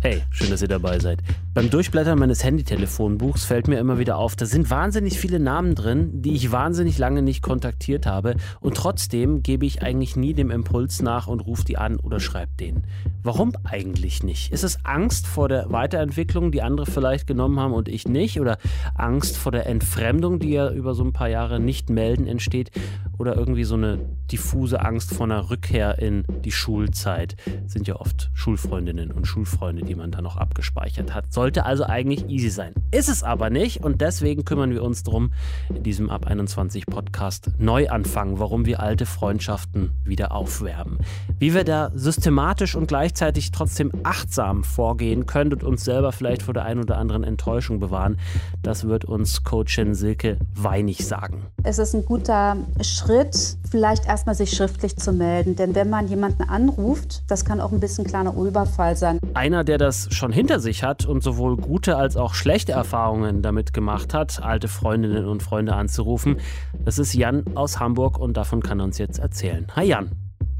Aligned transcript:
Hey, 0.00 0.22
schön, 0.30 0.50
dass 0.50 0.62
ihr 0.62 0.68
dabei 0.68 0.98
seid. 0.98 1.22
Beim 1.54 1.70
Durchblättern 1.70 2.18
meines 2.18 2.44
Handytelefonbuchs 2.44 3.46
fällt 3.46 3.66
mir 3.66 3.78
immer 3.78 3.98
wieder 3.98 4.18
auf, 4.18 4.36
da 4.36 4.44
sind 4.44 4.68
wahnsinnig 4.68 5.18
viele 5.18 5.40
Namen 5.40 5.74
drin, 5.74 6.20
die 6.20 6.34
ich 6.34 6.52
wahnsinnig 6.52 6.98
lange 6.98 7.22
nicht 7.22 7.40
kontaktiert 7.40 8.04
habe 8.04 8.36
und 8.60 8.76
trotzdem 8.76 9.42
gebe 9.42 9.64
ich 9.64 9.82
eigentlich 9.82 10.14
nie 10.14 10.34
dem 10.34 10.50
Impuls 10.50 11.00
nach 11.00 11.28
und 11.28 11.40
rufe 11.40 11.64
die 11.64 11.78
an 11.78 11.96
oder 11.96 12.20
schreibe 12.20 12.52
denen. 12.60 12.84
Warum 13.22 13.54
eigentlich 13.64 14.22
nicht? 14.22 14.52
Ist 14.52 14.62
es 14.62 14.84
Angst 14.84 15.26
vor 15.26 15.48
der 15.48 15.72
Weiterentwicklung, 15.72 16.52
die 16.52 16.62
andere 16.62 16.86
vielleicht 16.86 17.26
genommen 17.26 17.58
haben 17.58 17.72
und 17.72 17.88
ich 17.88 18.06
nicht? 18.06 18.38
Oder 18.38 18.58
Angst 18.94 19.36
vor 19.36 19.50
der 19.50 19.66
Entfremdung, 19.66 20.38
die 20.38 20.50
ja 20.50 20.70
über 20.70 20.94
so 20.94 21.02
ein 21.02 21.12
paar 21.12 21.28
Jahre 21.28 21.58
nicht 21.58 21.90
melden 21.90 22.28
entsteht? 22.28 22.70
Oder 23.18 23.34
irgendwie 23.34 23.64
so 23.64 23.74
eine 23.74 23.98
diffuse 24.30 24.80
Angst 24.80 25.12
vor 25.12 25.26
einer 25.26 25.50
Rückkehr 25.50 25.98
in 25.98 26.24
die 26.44 26.52
Schulzeit? 26.52 27.34
Sind 27.66 27.88
ja 27.88 27.96
oft 27.96 28.30
Schulfreundinnen 28.34 29.10
und 29.10 29.26
Schulfreunde, 29.26 29.82
die 29.86 29.94
man 29.94 30.10
da 30.10 30.20
noch 30.20 30.36
abgespeichert 30.36 31.14
hat. 31.14 31.32
Sollte 31.32 31.64
also 31.64 31.84
eigentlich 31.84 32.28
easy 32.28 32.50
sein. 32.50 32.74
Ist 32.92 33.08
es 33.08 33.24
aber 33.24 33.50
nicht 33.50 33.82
und 33.82 34.00
deswegen 34.00 34.44
kümmern 34.44 34.70
wir 34.70 34.82
uns 34.84 35.02
darum, 35.02 35.32
in 35.74 35.82
diesem 35.82 36.08
Ab 36.08 36.26
21 36.26 36.86
Podcast 36.86 37.50
neu 37.58 37.88
anfangen, 37.88 38.38
warum 38.38 38.64
wir 38.64 38.80
alte 38.80 39.06
Freundschaften 39.06 39.90
wieder 40.04 40.30
aufwärmen. 40.30 40.98
Wie 41.38 41.52
wir 41.52 41.64
da 41.64 41.90
systematisch 41.94 42.76
und 42.76 42.86
gleichzeitig 42.86 43.50
trotzdem 43.50 43.90
achtsam 44.04 44.62
vorgehen 44.62 45.26
können 45.26 45.52
und 45.52 45.64
uns 45.64 45.84
selber 45.84 46.12
vielleicht 46.12 46.42
vor 46.42 46.54
der 46.54 46.64
einen 46.64 46.80
oder 46.80 46.98
anderen 46.98 47.24
Enttäuschung 47.24 47.80
bewahren, 47.80 48.18
das 48.62 48.84
wird 48.84 49.04
uns 49.04 49.42
Coachin 49.42 49.94
Silke 49.94 50.38
Weinig 50.54 51.06
sagen. 51.06 51.46
Es 51.64 51.78
ist 51.78 51.94
ein 51.94 52.04
guter 52.04 52.56
Schritt, 52.82 53.56
vielleicht 53.68 54.06
erstmal 54.06 54.36
sich 54.36 54.52
schriftlich 54.52 54.96
zu 54.96 55.12
melden. 55.12 55.56
Denn 55.56 55.74
wenn 55.74 55.90
man 55.90 56.06
jemanden 56.06 56.44
anruft, 56.44 57.24
das 57.26 57.44
kann 57.44 57.60
auch 57.60 57.72
ein 57.72 57.80
bisschen 57.80 58.04
kleiner 58.04 58.32
Überfall 58.34 58.96
sein. 58.96 59.18
Einer, 59.34 59.64
der 59.64 59.78
das 59.78 60.08
schon 60.14 60.30
hinter 60.30 60.60
sich 60.60 60.84
hat 60.84 61.04
und 61.04 61.22
sowohl 61.22 61.56
gute 61.56 61.96
als 61.96 62.16
auch 62.16 62.34
schlechte 62.34 62.75
Erfahrungen 62.76 63.42
damit 63.42 63.72
gemacht 63.72 64.14
hat, 64.14 64.42
alte 64.42 64.68
Freundinnen 64.68 65.26
und 65.26 65.42
Freunde 65.42 65.74
anzurufen, 65.74 66.36
das 66.84 66.98
ist 66.98 67.14
Jan 67.14 67.44
aus 67.56 67.80
Hamburg 67.80 68.18
und 68.18 68.36
davon 68.36 68.62
kann 68.62 68.80
er 68.80 68.84
uns 68.84 68.98
jetzt 68.98 69.18
erzählen. 69.18 69.66
Hi 69.74 69.86
Jan. 69.86 70.10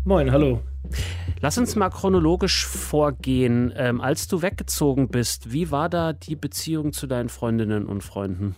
Moin, 0.05 0.33
hallo. 0.33 0.61
Lass 1.41 1.59
uns 1.59 1.77
mal 1.77 1.91
chronologisch 1.91 2.65
vorgehen. 2.67 3.73
Ähm, 3.77 4.01
als 4.01 4.29
du 4.29 4.41
weggezogen 4.41 5.09
bist, 5.09 5.53
wie 5.53 5.71
war 5.71 5.89
da 5.89 6.13
die 6.13 6.37
Beziehung 6.37 6.93
zu 6.93 7.07
deinen 7.07 7.29
Freundinnen 7.29 7.87
und 7.87 8.03
Freunden? 8.03 8.57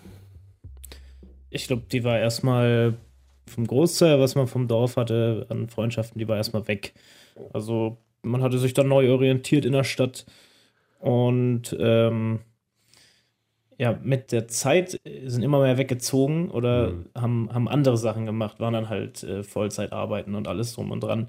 Ich 1.51 1.67
glaube, 1.67 1.85
die 1.91 2.05
war 2.05 2.19
erstmal 2.19 2.95
vom 3.47 3.67
Großteil, 3.67 4.21
was 4.21 4.35
man 4.35 4.47
vom 4.47 4.69
Dorf 4.69 4.97
hatte 4.97 5.47
an 5.49 5.69
Freundschaften, 5.69 6.19
die 6.19 6.29
war 6.29 6.37
erstmal 6.37 6.69
weg. 6.69 6.95
Also 7.53 7.99
man 8.23 8.43
hatte 8.43 8.59
sich 8.59 8.75
dann 8.75 8.89
neu 8.89 9.11
orientiert 9.11 9.65
in 9.65 9.73
der 9.73 9.85
Stadt 9.85 10.27
und 11.01 11.77
ähm, 11.81 12.41
ja, 13.79 13.99
mit 14.03 14.33
der 14.33 14.49
Zeit 14.49 15.01
sind 15.25 15.43
immer 15.43 15.61
mehr 15.61 15.79
weggezogen 15.79 16.51
oder 16.51 16.91
mhm. 16.91 17.07
haben, 17.15 17.49
haben 17.55 17.69
andere 17.69 17.97
Sachen 17.97 18.27
gemacht, 18.27 18.59
waren 18.59 18.75
dann 18.75 18.89
halt 18.89 19.23
äh, 19.23 19.45
Vollzeit 19.45 19.93
arbeiten 19.93 20.35
und 20.35 20.49
alles 20.49 20.75
drum 20.75 20.91
und 20.91 21.03
dran. 21.03 21.29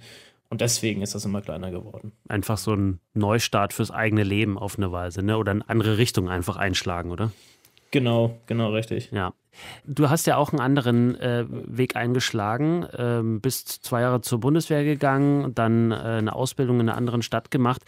Und 0.50 0.61
deswegen 0.61 1.03
ist 1.03 1.14
das 1.14 1.25
immer 1.25 1.41
kleiner 1.41 1.69
geworden. 1.69 2.11
Einfach 2.28 2.58
so 2.58 2.73
ein 2.73 3.00
Neustart 3.14 3.72
fürs 3.72 3.91
eigene 3.91 4.23
Leben 4.23 4.58
auf 4.58 4.78
eine 4.78 4.91
Weise, 4.91 5.22
ne? 5.22 5.38
Oder 5.38 5.52
eine 5.52 5.69
andere 5.69 6.00
Richtung 6.00 6.28
einfach 6.28 6.58
einschlagen, 6.58 7.11
oder? 7.11 7.31
Genau, 7.91 8.39
genau, 8.47 8.72
richtig. 8.72 9.11
Ja. 9.11 9.34
Du 9.86 10.09
hast 10.09 10.25
ja 10.25 10.38
auch 10.38 10.52
einen 10.52 10.59
anderen 10.59 11.16
äh, 11.19 11.45
Weg 11.47 11.95
eingeschlagen, 11.95 12.88
ähm, 12.97 13.41
bist 13.41 13.69
zwei 13.69 14.02
Jahre 14.02 14.22
zur 14.22 14.39
Bundeswehr 14.39 14.84
gegangen, 14.84 15.53
dann 15.53 15.91
äh, 15.91 15.95
eine 15.95 16.34
Ausbildung 16.34 16.80
in 16.80 16.89
einer 16.89 16.97
anderen 16.97 17.22
Stadt 17.22 17.52
gemacht. 17.52 17.84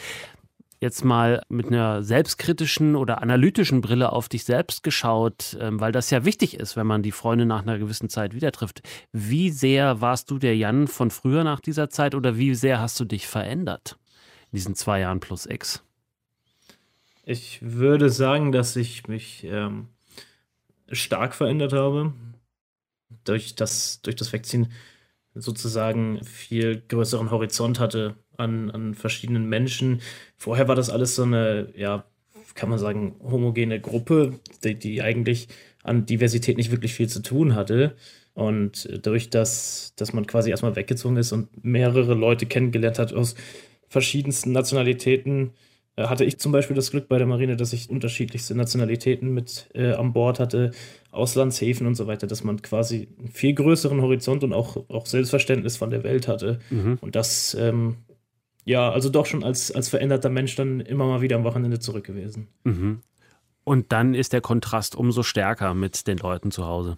Jetzt 0.84 1.06
mal 1.06 1.44
mit 1.48 1.68
einer 1.68 2.02
selbstkritischen 2.02 2.96
oder 2.96 3.22
analytischen 3.22 3.82
Brille 3.82 4.12
auf 4.12 4.30
dich 4.30 4.46
selbst 4.46 4.82
geschaut, 4.82 5.56
ähm, 5.60 5.80
weil 5.80 5.92
das 5.92 6.10
ja 6.10 6.26
wichtig 6.26 6.56
ist, 6.56 6.76
wenn 6.76 6.88
man 6.88 7.04
die 7.04 7.12
Freunde 7.12 7.46
nach 7.46 7.62
einer 7.62 7.78
gewissen 7.78 8.10
Zeit 8.10 8.34
wieder 8.34 8.52
trifft. 8.52 8.82
Wie 9.12 9.52
sehr 9.52 10.02
warst 10.02 10.32
du 10.32 10.40
der 10.40 10.58
Jan 10.58 10.88
von 10.88 11.12
früher 11.12 11.44
nach 11.44 11.60
dieser 11.60 11.92
Zeit 11.92 12.16
oder 12.16 12.36
wie 12.40 12.56
sehr 12.56 12.80
hast 12.80 13.00
du 13.00 13.06
dich 13.06 13.28
verändert 13.28 14.00
in 14.52 14.58
diesen 14.58 14.74
zwei 14.74 15.02
Jahren 15.02 15.20
plus 15.20 15.46
X? 15.46 15.84
Ich 17.26 17.60
würde 17.62 18.10
sagen, 18.10 18.52
dass 18.52 18.76
ich 18.76 19.08
mich 19.08 19.44
ähm, 19.44 19.90
stark 20.92 21.36
verändert 21.36 21.74
habe. 21.74 22.14
Durch 23.24 23.54
das, 23.54 24.02
durch 24.02 24.16
das 24.16 24.34
Wegziehen 24.34 24.72
sozusagen 25.36 26.24
viel 26.24 26.82
größeren 26.88 27.30
Horizont 27.30 27.80
hatte 27.80 28.16
an, 28.42 28.72
an 28.72 28.94
verschiedenen 28.94 29.48
Menschen. 29.48 30.02
Vorher 30.38 30.68
war 30.68 30.76
das 30.76 30.90
alles 30.90 31.16
so 31.16 31.24
eine, 31.24 31.70
ja, 31.76 32.06
kann 32.56 32.70
man 32.70 32.80
sagen, 32.80 33.16
homogene 33.22 33.80
Gruppe, 33.80 34.40
die, 34.64 34.76
die 34.76 35.02
eigentlich 35.02 35.48
an 35.84 36.06
Diversität 36.06 36.58
nicht 36.58 36.72
wirklich 36.72 36.94
viel 36.94 37.08
zu 37.08 37.22
tun 37.22 37.56
hatte. 37.56 37.96
Und 38.34 39.06
durch 39.06 39.30
das, 39.30 39.94
dass 39.96 40.14
man 40.14 40.26
quasi 40.26 40.52
erstmal 40.52 40.76
weggezogen 40.76 41.18
ist 41.18 41.32
und 41.32 41.64
mehrere 41.64 42.14
Leute 42.14 42.46
kennengelernt 42.46 43.00
hat 43.00 43.14
aus 43.14 43.36
verschiedensten 43.90 44.54
Nationalitäten, 44.54 45.52
äh, 45.98 46.04
hatte 46.04 46.24
ich 46.24 46.40
zum 46.40 46.54
Beispiel 46.54 46.76
das 46.76 46.92
Glück 46.92 47.10
bei 47.10 47.18
der 47.18 47.28
Marine, 47.28 47.58
dass 47.58 47.74
ich 47.74 47.90
unterschiedlichste 47.90 48.56
Nationalitäten 48.56 49.34
mit 49.34 49.70
äh, 49.74 49.92
an 49.92 50.14
Bord 50.14 50.40
hatte, 50.40 50.72
Auslandshäfen 51.12 51.86
und 51.86 51.96
so 51.96 52.08
weiter, 52.08 52.26
dass 52.26 52.44
man 52.44 52.62
quasi 52.62 53.10
einen 53.20 53.28
viel 53.28 53.54
größeren 53.54 54.02
Horizont 54.02 54.46
und 54.46 54.54
auch, 54.54 54.78
auch 54.90 55.06
Selbstverständnis 55.06 55.76
von 55.76 55.90
der 55.90 56.04
Welt 56.04 56.30
hatte. 56.30 56.60
Mhm. 56.70 57.00
Und 57.02 57.18
das, 57.18 57.56
ähm, 57.60 57.98
ja, 58.66 58.92
also 58.92 59.10
doch 59.10 59.26
schon 59.26 59.44
als, 59.44 59.72
als 59.72 59.90
veränderter 59.90 60.30
Mensch 60.30 60.56
dann 60.56 60.80
immer 60.82 61.06
mal 61.06 61.22
wieder 61.22 61.36
am 61.36 61.44
Wochenende 61.44 61.80
zurück 61.80 62.06
gewesen. 62.06 62.48
Mhm. 62.64 63.02
Und 63.64 63.92
dann 63.92 64.14
ist 64.14 64.34
der 64.34 64.42
Kontrast 64.42 64.96
umso 64.96 65.24
stärker 65.24 65.74
mit 65.74 66.08
den 66.08 66.18
Leuten 66.18 66.52
zu 66.52 66.66
Hause. 66.66 66.98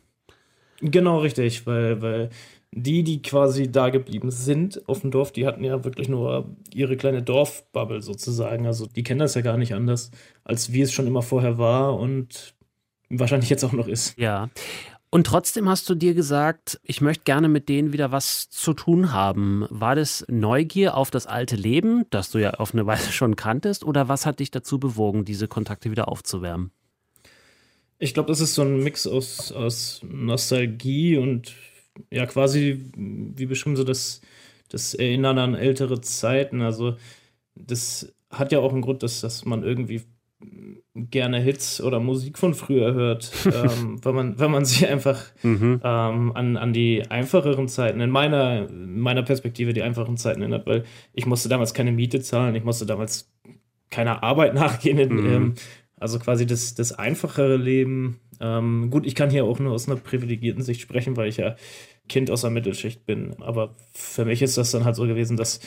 Genau, 0.79 1.19
richtig, 1.19 1.65
weil, 1.67 2.01
weil 2.01 2.29
die, 2.71 3.03
die 3.03 3.21
quasi 3.21 3.71
da 3.71 3.89
geblieben 3.89 4.31
sind 4.31 4.87
auf 4.87 5.01
dem 5.01 5.11
Dorf, 5.11 5.31
die 5.31 5.45
hatten 5.45 5.63
ja 5.63 5.83
wirklich 5.83 6.09
nur 6.09 6.49
ihre 6.73 6.97
kleine 6.97 7.21
Dorfbubble 7.21 8.01
sozusagen. 8.01 8.65
Also 8.65 8.87
die 8.87 9.03
kennen 9.03 9.19
das 9.19 9.35
ja 9.35 9.41
gar 9.41 9.57
nicht 9.57 9.73
anders, 9.73 10.11
als 10.43 10.73
wie 10.73 10.81
es 10.81 10.91
schon 10.91 11.07
immer 11.07 11.21
vorher 11.21 11.57
war 11.57 11.97
und 11.99 12.55
wahrscheinlich 13.09 13.49
jetzt 13.49 13.63
auch 13.63 13.73
noch 13.73 13.87
ist. 13.87 14.17
Ja. 14.17 14.49
Und 15.13 15.27
trotzdem 15.27 15.69
hast 15.69 15.87
du 15.91 15.93
dir 15.93 16.15
gesagt, 16.15 16.79
ich 16.81 16.99
möchte 16.99 17.23
gerne 17.23 17.47
mit 17.47 17.69
denen 17.69 17.93
wieder 17.93 18.11
was 18.11 18.49
zu 18.49 18.73
tun 18.73 19.13
haben. 19.13 19.63
War 19.69 19.93
das 19.93 20.25
Neugier 20.27 20.97
auf 20.97 21.11
das 21.11 21.27
alte 21.27 21.55
Leben, 21.55 22.07
das 22.09 22.31
du 22.31 22.39
ja 22.39 22.55
auf 22.55 22.73
eine 22.73 22.87
Weise 22.87 23.11
schon 23.11 23.35
kanntest, 23.35 23.83
oder 23.83 24.07
was 24.07 24.25
hat 24.25 24.39
dich 24.39 24.49
dazu 24.49 24.79
bewogen, 24.79 25.23
diese 25.23 25.47
Kontakte 25.47 25.91
wieder 25.91 26.07
aufzuwärmen? 26.07 26.71
Ich 27.99 28.15
glaube, 28.15 28.29
das 28.29 28.39
ist 28.39 28.55
so 28.55 28.63
ein 28.63 28.81
Mix 28.81 29.05
aus, 29.05 29.51
aus 29.51 30.01
Nostalgie 30.01 31.17
und 31.17 31.53
ja 32.09 32.25
quasi, 32.25 32.83
wie 32.95 33.45
beschrieben, 33.45 33.75
so 33.75 33.83
das, 33.83 34.19
das 34.69 34.95
Erinnern 34.95 35.37
an 35.37 35.53
ältere 35.53 36.01
Zeiten. 36.01 36.61
Also 36.61 36.97
das 37.53 38.11
hat 38.31 38.51
ja 38.51 38.57
auch 38.57 38.73
einen 38.73 38.81
Grund, 38.81 39.03
dass, 39.03 39.21
dass 39.21 39.45
man 39.45 39.61
irgendwie 39.61 40.01
gerne 40.95 41.39
Hits 41.39 41.81
oder 41.81 41.99
Musik 41.99 42.37
von 42.37 42.53
früher 42.53 42.93
hört, 42.93 43.31
ähm, 43.45 43.99
wenn, 44.03 44.15
man, 44.15 44.39
wenn 44.39 44.51
man 44.51 44.65
sich 44.65 44.87
einfach 44.87 45.21
mhm. 45.41 45.81
ähm, 45.83 46.31
an, 46.33 46.57
an 46.57 46.73
die 46.73 47.09
einfacheren 47.09 47.67
Zeiten, 47.67 47.99
in 47.99 48.09
meiner, 48.09 48.67
meiner 48.69 49.23
Perspektive 49.23 49.73
die 49.73 49.81
einfachen 49.81 50.17
Zeiten 50.17 50.41
erinnert, 50.41 50.65
weil 50.67 50.83
ich 51.13 51.25
musste 51.25 51.49
damals 51.49 51.73
keine 51.73 51.91
Miete 51.91 52.21
zahlen, 52.21 52.55
ich 52.55 52.63
musste 52.63 52.85
damals 52.85 53.31
keiner 53.89 54.23
Arbeit 54.23 54.53
nachgehen. 54.53 55.13
Mhm. 55.13 55.25
Ähm, 55.25 55.53
also 55.97 56.19
quasi 56.19 56.45
das, 56.45 56.75
das 56.75 56.91
einfachere 56.91 57.55
Leben, 57.55 58.19
ähm, 58.41 58.89
gut, 58.89 59.05
ich 59.05 59.15
kann 59.15 59.29
hier 59.29 59.45
auch 59.45 59.59
nur 59.59 59.71
aus 59.71 59.87
einer 59.87 59.97
privilegierten 59.97 60.61
Sicht 60.61 60.81
sprechen, 60.81 61.15
weil 61.15 61.29
ich 61.29 61.37
ja 61.37 61.55
Kind 62.09 62.29
aus 62.29 62.41
der 62.41 62.49
Mittelschicht 62.49 63.05
bin. 63.05 63.35
Aber 63.41 63.75
für 63.93 64.25
mich 64.25 64.41
ist 64.41 64.57
das 64.57 64.71
dann 64.71 64.83
halt 64.83 64.95
so 64.95 65.07
gewesen, 65.07 65.37
dass, 65.37 65.61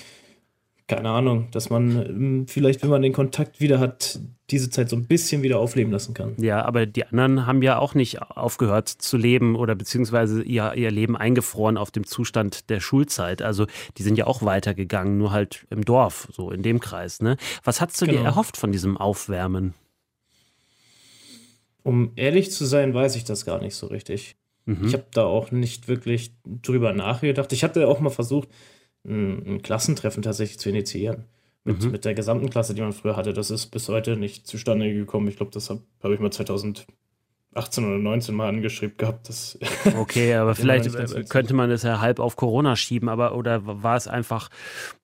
keine 0.88 1.10
Ahnung, 1.10 1.48
dass 1.50 1.68
man 1.68 2.06
ähm, 2.06 2.46
vielleicht, 2.48 2.82
wenn 2.82 2.90
man 2.90 3.02
den 3.02 3.12
Kontakt 3.12 3.60
wieder 3.60 3.80
hat, 3.80 4.20
diese 4.50 4.70
Zeit 4.70 4.88
so 4.88 4.94
ein 4.94 5.06
bisschen 5.06 5.42
wieder 5.42 5.58
aufleben 5.58 5.92
lassen 5.92 6.14
kann. 6.14 6.34
Ja, 6.38 6.64
aber 6.64 6.86
die 6.86 7.04
anderen 7.04 7.46
haben 7.46 7.62
ja 7.62 7.78
auch 7.78 7.94
nicht 7.94 8.22
aufgehört 8.22 8.88
zu 8.88 9.16
leben 9.16 9.56
oder 9.56 9.74
beziehungsweise 9.74 10.42
ihr, 10.42 10.74
ihr 10.74 10.92
Leben 10.92 11.16
eingefroren 11.16 11.76
auf 11.76 11.90
dem 11.90 12.06
Zustand 12.06 12.70
der 12.70 12.78
Schulzeit. 12.78 13.42
Also 13.42 13.66
die 13.98 14.04
sind 14.04 14.16
ja 14.16 14.28
auch 14.28 14.42
weitergegangen, 14.42 15.18
nur 15.18 15.32
halt 15.32 15.66
im 15.70 15.84
Dorf, 15.84 16.28
so 16.32 16.52
in 16.52 16.62
dem 16.62 16.78
Kreis. 16.78 17.20
Ne? 17.20 17.36
Was 17.64 17.80
hast 17.80 18.00
du 18.00 18.06
genau. 18.06 18.20
dir 18.20 18.24
erhofft 18.24 18.56
von 18.56 18.70
diesem 18.70 18.96
Aufwärmen? 18.96 19.74
Um 21.82 22.12
ehrlich 22.14 22.52
zu 22.52 22.64
sein, 22.64 22.94
weiß 22.94 23.16
ich 23.16 23.24
das 23.24 23.44
gar 23.44 23.60
nicht 23.60 23.74
so 23.74 23.88
richtig. 23.88 24.36
Mhm. 24.66 24.86
Ich 24.86 24.92
habe 24.92 25.06
da 25.12 25.24
auch 25.24 25.50
nicht 25.50 25.88
wirklich 25.88 26.32
drüber 26.44 26.92
nachgedacht. 26.92 27.52
Ich 27.52 27.64
hatte 27.64 27.88
auch 27.88 27.98
mal 27.98 28.10
versucht, 28.10 28.48
ein, 29.06 29.46
ein 29.46 29.62
Klassentreffen 29.62 30.22
tatsächlich 30.22 30.58
zu 30.58 30.68
initiieren. 30.68 31.24
Mit, 31.64 31.82
mhm. 31.82 31.90
mit 31.90 32.04
der 32.04 32.14
gesamten 32.14 32.48
Klasse, 32.48 32.74
die 32.74 32.80
man 32.80 32.92
früher 32.92 33.16
hatte. 33.16 33.32
Das 33.32 33.50
ist 33.50 33.66
bis 33.68 33.88
heute 33.88 34.16
nicht 34.16 34.46
zustande 34.46 34.92
gekommen. 34.92 35.26
Ich 35.26 35.36
glaube, 35.36 35.50
das 35.50 35.68
habe 35.68 35.80
hab 36.00 36.12
ich 36.12 36.20
mal 36.20 36.30
2008 36.30 36.86
18 37.56 37.84
oder 37.84 37.98
19 37.98 38.34
Mal 38.34 38.48
angeschrieben 38.48 38.96
gehabt. 38.96 39.28
Das 39.28 39.58
okay, 39.98 40.34
aber 40.34 40.54
vielleicht 40.54 41.28
könnte 41.28 41.54
man 41.54 41.70
das 41.70 41.82
ja 41.82 42.00
halb 42.00 42.20
auf 42.20 42.36
Corona 42.36 42.76
schieben, 42.76 43.08
aber 43.08 43.34
oder 43.34 43.62
war 43.82 43.96
es 43.96 44.06
einfach. 44.06 44.50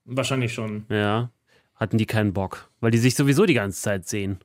Wahrscheinlich 0.05 0.53
schon. 0.53 0.85
Ja. 0.89 1.31
Hatten 1.75 1.99
die 1.99 2.07
keinen 2.07 2.33
Bock, 2.33 2.71
weil 2.81 2.91
die 2.91 2.99
sich 2.99 3.15
sowieso 3.15 3.45
die 3.47 3.55
ganze 3.55 3.81
Zeit 3.81 4.07
sehen. 4.07 4.39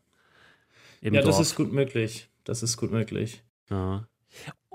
ja, 1.01 1.12
Dorf. 1.12 1.25
das 1.25 1.39
ist 1.39 1.56
gut 1.56 1.71
möglich. 1.71 2.30
Das 2.45 2.63
ist 2.63 2.77
gut 2.77 2.92
möglich. 2.92 3.44
Ja. 3.69 4.07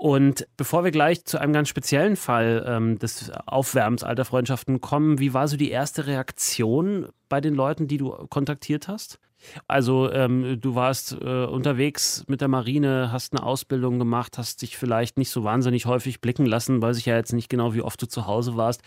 Und 0.03 0.49
bevor 0.57 0.83
wir 0.83 0.91
gleich 0.91 1.23
zu 1.23 1.39
einem 1.39 1.53
ganz 1.53 1.69
speziellen 1.69 2.17
Fall 2.17 2.65
ähm, 2.67 2.99
des 2.99 3.31
Aufwärmens 3.45 4.03
alter 4.03 4.25
Freundschaften 4.25 4.81
kommen, 4.81 5.17
wie 5.19 5.33
war 5.33 5.47
so 5.47 5.55
die 5.55 5.71
erste 5.71 6.07
Reaktion 6.07 7.07
bei 7.29 7.39
den 7.39 7.55
Leuten, 7.55 7.87
die 7.87 7.99
du 7.99 8.09
kontaktiert 8.27 8.89
hast? 8.89 9.17
Also 9.65 10.11
ähm, 10.11 10.59
du 10.59 10.75
warst 10.75 11.13
äh, 11.13 11.45
unterwegs 11.45 12.25
mit 12.27 12.41
der 12.41 12.49
Marine, 12.49 13.13
hast 13.13 13.31
eine 13.31 13.43
Ausbildung 13.43 13.97
gemacht, 13.97 14.37
hast 14.37 14.61
dich 14.61 14.75
vielleicht 14.75 15.17
nicht 15.17 15.29
so 15.29 15.45
wahnsinnig 15.45 15.85
häufig 15.85 16.19
blicken 16.19 16.45
lassen, 16.45 16.81
weiß 16.81 16.97
ich 16.97 17.05
ja 17.05 17.15
jetzt 17.15 17.31
nicht 17.31 17.47
genau, 17.47 17.73
wie 17.73 17.81
oft 17.81 18.01
du 18.01 18.05
zu 18.05 18.27
Hause 18.27 18.57
warst. 18.57 18.81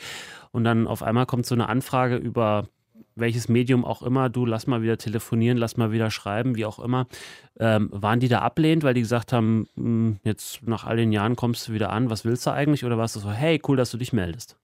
Und 0.52 0.64
dann 0.64 0.86
auf 0.86 1.02
einmal 1.02 1.24
kommt 1.24 1.46
so 1.46 1.54
eine 1.54 1.70
Anfrage 1.70 2.16
über 2.16 2.68
welches 3.16 3.48
Medium 3.48 3.84
auch 3.84 4.02
immer, 4.02 4.28
du 4.28 4.46
lass 4.46 4.66
mal 4.66 4.82
wieder 4.82 4.98
telefonieren, 4.98 5.58
lass 5.58 5.76
mal 5.76 5.90
wieder 5.90 6.10
schreiben, 6.10 6.54
wie 6.54 6.66
auch 6.66 6.78
immer. 6.78 7.06
Ähm, 7.58 7.88
waren 7.90 8.20
die 8.20 8.28
da 8.28 8.40
ablehnt, 8.40 8.84
weil 8.84 8.94
die 8.94 9.00
gesagt 9.00 9.32
haben, 9.32 9.66
hm, 9.76 10.18
jetzt 10.22 10.62
nach 10.66 10.84
all 10.84 10.96
den 10.96 11.12
Jahren 11.12 11.34
kommst 11.34 11.66
du 11.66 11.72
wieder 11.72 11.90
an, 11.90 12.10
was 12.10 12.24
willst 12.24 12.46
du 12.46 12.50
eigentlich? 12.50 12.84
Oder 12.84 12.98
warst 12.98 13.16
du 13.16 13.20
so, 13.20 13.32
hey, 13.32 13.60
cool, 13.66 13.76
dass 13.76 13.90
du 13.90 13.96
dich 13.96 14.12
meldest? 14.12 14.56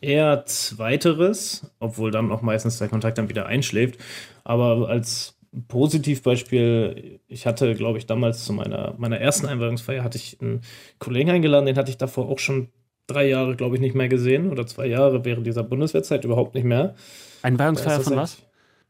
Eher 0.00 0.44
zweiteres, 0.46 1.72
obwohl 1.80 2.10
dann 2.10 2.30
auch 2.30 2.42
meistens 2.42 2.78
der 2.78 2.88
Kontakt 2.88 3.18
dann 3.18 3.28
wieder 3.28 3.46
einschläft. 3.46 3.98
Aber 4.44 4.88
als 4.88 5.36
Positivbeispiel, 5.68 7.20
ich 7.26 7.46
hatte, 7.46 7.74
glaube 7.74 7.98
ich, 7.98 8.06
damals 8.06 8.44
zu 8.44 8.52
meiner, 8.52 8.94
meiner 8.98 9.18
ersten 9.18 9.46
Einweihungsfeier 9.46 10.04
hatte 10.04 10.18
ich 10.18 10.40
einen 10.40 10.60
Kollegen 10.98 11.30
eingeladen, 11.30 11.66
den 11.66 11.76
hatte 11.76 11.90
ich 11.90 11.96
davor 11.96 12.28
auch 12.28 12.38
schon 12.38 12.68
drei 13.06 13.28
Jahre, 13.28 13.56
glaube 13.56 13.76
ich, 13.76 13.80
nicht 13.80 13.94
mehr 13.94 14.08
gesehen 14.08 14.50
oder 14.50 14.66
zwei 14.66 14.86
Jahre 14.86 15.24
während 15.24 15.46
dieser 15.46 15.62
Bundeswehrzeit 15.62 16.24
überhaupt 16.24 16.54
nicht 16.54 16.64
mehr. 16.64 16.94
Einweihungsfeier 17.42 18.00
von 18.00 18.16
was? 18.16 18.42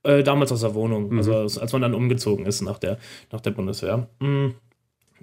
Äh, 0.02 0.22
damals 0.22 0.52
aus 0.52 0.60
der 0.60 0.74
Wohnung, 0.74 1.10
mhm. 1.10 1.18
also 1.18 1.60
als 1.60 1.72
man 1.72 1.82
dann 1.82 1.94
umgezogen 1.94 2.46
ist 2.46 2.62
nach 2.62 2.78
der, 2.78 2.98
nach 3.32 3.40
der 3.40 3.50
Bundeswehr. 3.50 4.08
Mhm. 4.20 4.54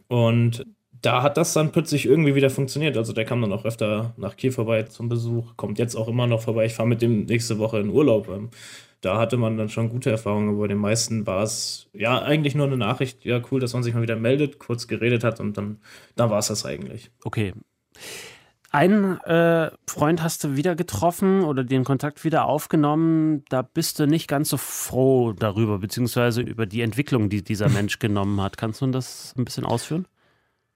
Und 0.08 0.66
da 1.02 1.22
hat 1.22 1.38
das 1.38 1.54
dann 1.54 1.72
plötzlich 1.72 2.06
irgendwie 2.06 2.36
wieder 2.36 2.50
funktioniert. 2.50 2.98
Also 2.98 3.14
der 3.14 3.26
kam 3.26 3.42
dann 3.42 3.52
auch 3.52 3.66
öfter 3.66 4.14
nach 4.18 4.38
Kiel 4.38 4.52
vorbei 4.52 4.84
zum 4.84 5.10
Besuch, 5.10 5.58
kommt 5.58 5.80
jetzt 5.80 5.96
auch 5.96 6.08
immer 6.08 6.28
noch 6.28 6.42
vorbei. 6.42 6.66
Ich 6.66 6.74
fahre 6.74 6.88
mit 6.88 7.02
dem 7.02 7.26
nächste 7.26 7.60
Woche 7.60 7.80
in 7.80 7.90
Urlaub. 7.90 8.30
Ähm, 8.30 8.50
da 9.02 9.18
hatte 9.18 9.36
man 9.36 9.58
dann 9.58 9.68
schon 9.68 9.90
gute 9.90 10.12
Erfahrungen. 10.12 10.50
Aber 10.50 10.60
bei 10.60 10.68
den 10.68 10.78
meisten 10.78 11.28
war 11.28 11.44
es 11.44 11.90
ja 11.94 12.22
eigentlich 12.22 12.56
nur 12.56 12.68
eine 12.68 12.78
Nachricht. 12.78 13.26
Ja, 13.26 13.42
cool, 13.52 13.60
dass 13.60 13.74
man 13.74 13.84
sich 13.84 13.94
mal 13.94 14.02
wieder 14.02 14.16
meldet, 14.16 14.60
kurz 14.60 14.88
geredet 14.88 15.26
hat 15.26 15.42
und 15.42 15.58
dann, 15.58 15.80
dann 16.16 16.30
war 16.30 16.40
es 16.40 16.48
das 16.48 16.66
eigentlich. 16.66 17.12
Okay. 17.26 17.54
Einen 18.74 19.22
äh, 19.22 19.70
Freund 19.88 20.24
hast 20.24 20.44
du 20.44 20.56
wieder 20.56 20.76
getroffen 20.76 21.44
oder 21.44 21.64
den 21.64 21.84
Kontakt 21.84 22.24
wieder 22.24 22.46
aufgenommen. 22.46 23.46
Da 23.50 23.62
bist 23.62 24.00
du 24.00 24.08
nicht 24.08 24.28
ganz 24.28 24.50
so 24.50 24.58
froh 24.58 25.32
darüber, 25.32 25.78
beziehungsweise 25.78 26.42
über 26.42 26.66
die 26.66 26.82
Entwicklung, 26.82 27.30
die 27.30 27.44
dieser 27.44 27.70
Mensch 27.70 28.00
genommen 28.00 28.42
hat. 28.42 28.58
Kannst 28.58 28.82
du 28.82 28.88
das 28.88 29.36
ein 29.38 29.46
bisschen 29.46 29.64
ausführen? 29.64 30.08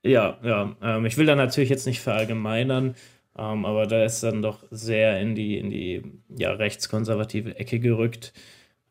Ja, 0.03 0.37
ja. 0.43 0.75
Ähm, 0.79 1.07
ich 1.07 1.17
will 1.17 1.25
da 1.25 1.35
natürlich 1.35 1.71
jetzt 1.71 1.87
nicht 1.87 1.99
verallgemeinern, 1.99 2.93
ähm, 3.35 3.65
aber 3.65 3.87
da 3.87 4.05
ist 4.05 4.21
dann 4.21 4.43
doch 4.43 4.63
sehr 4.69 5.19
in 5.19 5.33
die, 5.33 5.57
in 5.57 5.71
die 5.71 6.03
ja, 6.37 6.51
rechtskonservative 6.51 7.57
Ecke 7.57 7.79
gerückt. 7.79 8.31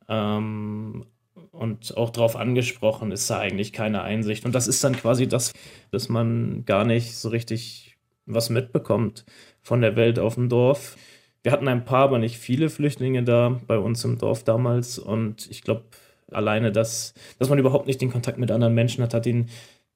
Ähm, 0.09 1.07
und 1.53 1.97
auch 1.97 2.11
darauf 2.11 2.35
angesprochen, 2.35 3.13
ist 3.13 3.31
da 3.31 3.39
eigentlich 3.39 3.73
keine 3.73 4.03
Einsicht. 4.03 4.45
Und 4.45 4.53
das 4.53 4.67
ist 4.67 4.83
dann 4.83 4.97
quasi 4.97 5.29
das, 5.29 5.53
dass 5.93 6.09
man 6.09 6.65
gar 6.65 6.85
nicht 6.85 7.17
so 7.17 7.29
richtig 7.29 7.86
was 8.27 8.51
mitbekommt 8.51 9.25
von 9.63 9.81
der 9.81 9.97
Welt 9.97 10.19
auf 10.19 10.35
dem 10.35 10.49
Dorf. 10.49 10.97
Wir 11.43 11.53
hatten 11.53 11.69
ein 11.69 11.85
paar, 11.85 12.05
aber 12.05 12.19
nicht 12.19 12.39
viele 12.39 12.69
Flüchtlinge 12.69 13.23
da 13.23 13.61
bei 13.67 13.79
uns 13.79 14.05
im 14.05 14.19
Dorf 14.19 14.45
damals. 14.45 14.99
Und 14.99 15.49
ich 15.51 15.63
glaube, 15.63 15.85
alleine 16.31 16.73
das, 16.73 17.15
dass 17.39 17.49
man 17.49 17.59
überhaupt 17.59 17.87
nicht 17.87 18.01
den 18.01 18.11
Kontakt 18.11 18.39
mit 18.39 18.51
anderen 18.51 18.75
Menschen 18.75 19.03
hat, 19.03 19.15
hat 19.15 19.27
ihn 19.27 19.49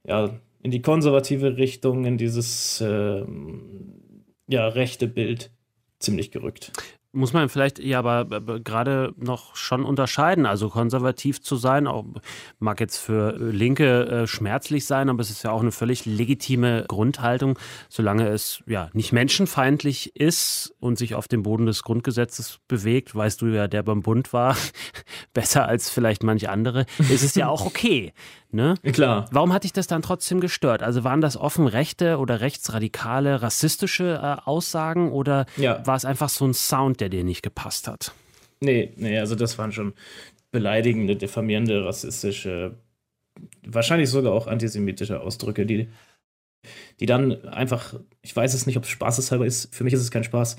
ja 0.05 0.31
in 0.63 0.71
die 0.71 0.83
konservative 0.83 1.57
Richtung, 1.57 2.05
in 2.05 2.19
dieses 2.19 2.81
äh, 2.81 3.25
ja, 4.47 4.69
rechte 4.69 5.09
Bild 5.09 5.51
ziemlich 5.99 6.31
gerückt. 6.31 6.73
Muss 7.13 7.33
man 7.33 7.49
vielleicht 7.49 7.81
ja 7.81 7.99
aber 7.99 8.61
gerade 8.61 9.13
noch 9.17 9.57
schon 9.57 9.85
unterscheiden. 9.85 10.47
Also 10.47 10.69
konservativ 10.69 11.43
zu 11.43 11.57
sein, 11.57 11.89
auch, 11.89 12.05
mag 12.61 12.79
jetzt 12.79 12.99
für 12.99 13.37
Linke 13.37 14.07
äh, 14.07 14.27
schmerzlich 14.29 14.87
sein, 14.87 15.09
aber 15.09 15.21
es 15.21 15.31
ist 15.31 15.43
ja 15.43 15.51
auch 15.51 15.61
eine 15.61 15.73
völlig 15.73 16.07
legitime 16.07 16.85
Grundhaltung, 16.87 17.59
solange 17.89 18.29
es 18.29 18.63
ja 18.67 18.91
nicht 18.93 19.13
menschenfeindlich 19.13 20.15
ist 20.15 20.73
und 20.79 20.99
sich 20.99 21.17
auf 21.17 21.27
dem 21.27 21.43
Boden 21.43 21.67
des 21.67 21.83
Grundgesetzes 21.83 22.61
bewegt, 22.69 23.13
weißt 23.13 23.43
du 23.43 23.47
ja, 23.47 23.67
der 23.67 23.83
beim 23.83 24.03
Bund 24.03 24.33
war, 24.33 24.57
besser 25.35 25.67
als 25.67 25.91
vielleicht 25.91 26.23
manche 26.23 26.49
andere, 26.49 26.87
ist 26.99 27.25
es 27.25 27.35
ja 27.35 27.49
auch 27.49 27.67
okay. 27.71 28.13
Ne? 28.53 28.75
Klar. 28.93 29.27
Warum 29.31 29.53
hat 29.53 29.65
dich 29.65 29.73
das 29.73 29.87
dann 29.87 30.03
trotzdem 30.03 30.41
gestört? 30.41 30.83
Also 30.83 31.05
waren 31.05 31.21
das 31.21 31.37
offen 31.37 31.67
rechte 31.67 32.19
oder 32.19 32.41
rechtsradikale, 32.41 33.43
rassistische 33.43 34.21
äh, 34.21 34.49
Aussagen 34.49 35.13
oder 35.13 35.47
ja. 35.57 35.87
war 35.87 35.97
es 35.97 36.05
einfach 36.05 36.29
so 36.29 36.47
ein 36.47 36.55
Sound, 36.55 37.01
der 37.01 37.09
dir 37.09 37.23
nicht 37.23 37.43
gepasst 37.43 37.87
hat? 37.87 38.13
Nee, 38.61 38.93
nee, 38.97 39.19
also 39.19 39.37
das 39.37 39.57
waren 39.57 39.73
schon 39.73 39.95
beleidigende, 40.51 41.17
diffamierende, 41.17 41.85
rassistische, 41.85 42.77
wahrscheinlich 43.65 44.11
sogar 44.11 44.33
auch 44.33 44.47
antisemitische 44.47 45.21
Ausdrücke, 45.21 45.65
die, 45.65 45.89
die 46.99 47.07
dann 47.07 47.45
einfach, 47.47 47.95
ich 48.21 48.35
weiß 48.35 48.53
es 48.55 48.67
nicht, 48.67 48.77
ob 48.77 48.85
es 48.85 48.91
spaßeshalber 48.91 49.47
ist, 49.47 49.75
für 49.75 49.85
mich 49.85 49.95
ist 49.95 50.01
es 50.01 50.11
kein 50.11 50.25
Spaß, 50.25 50.57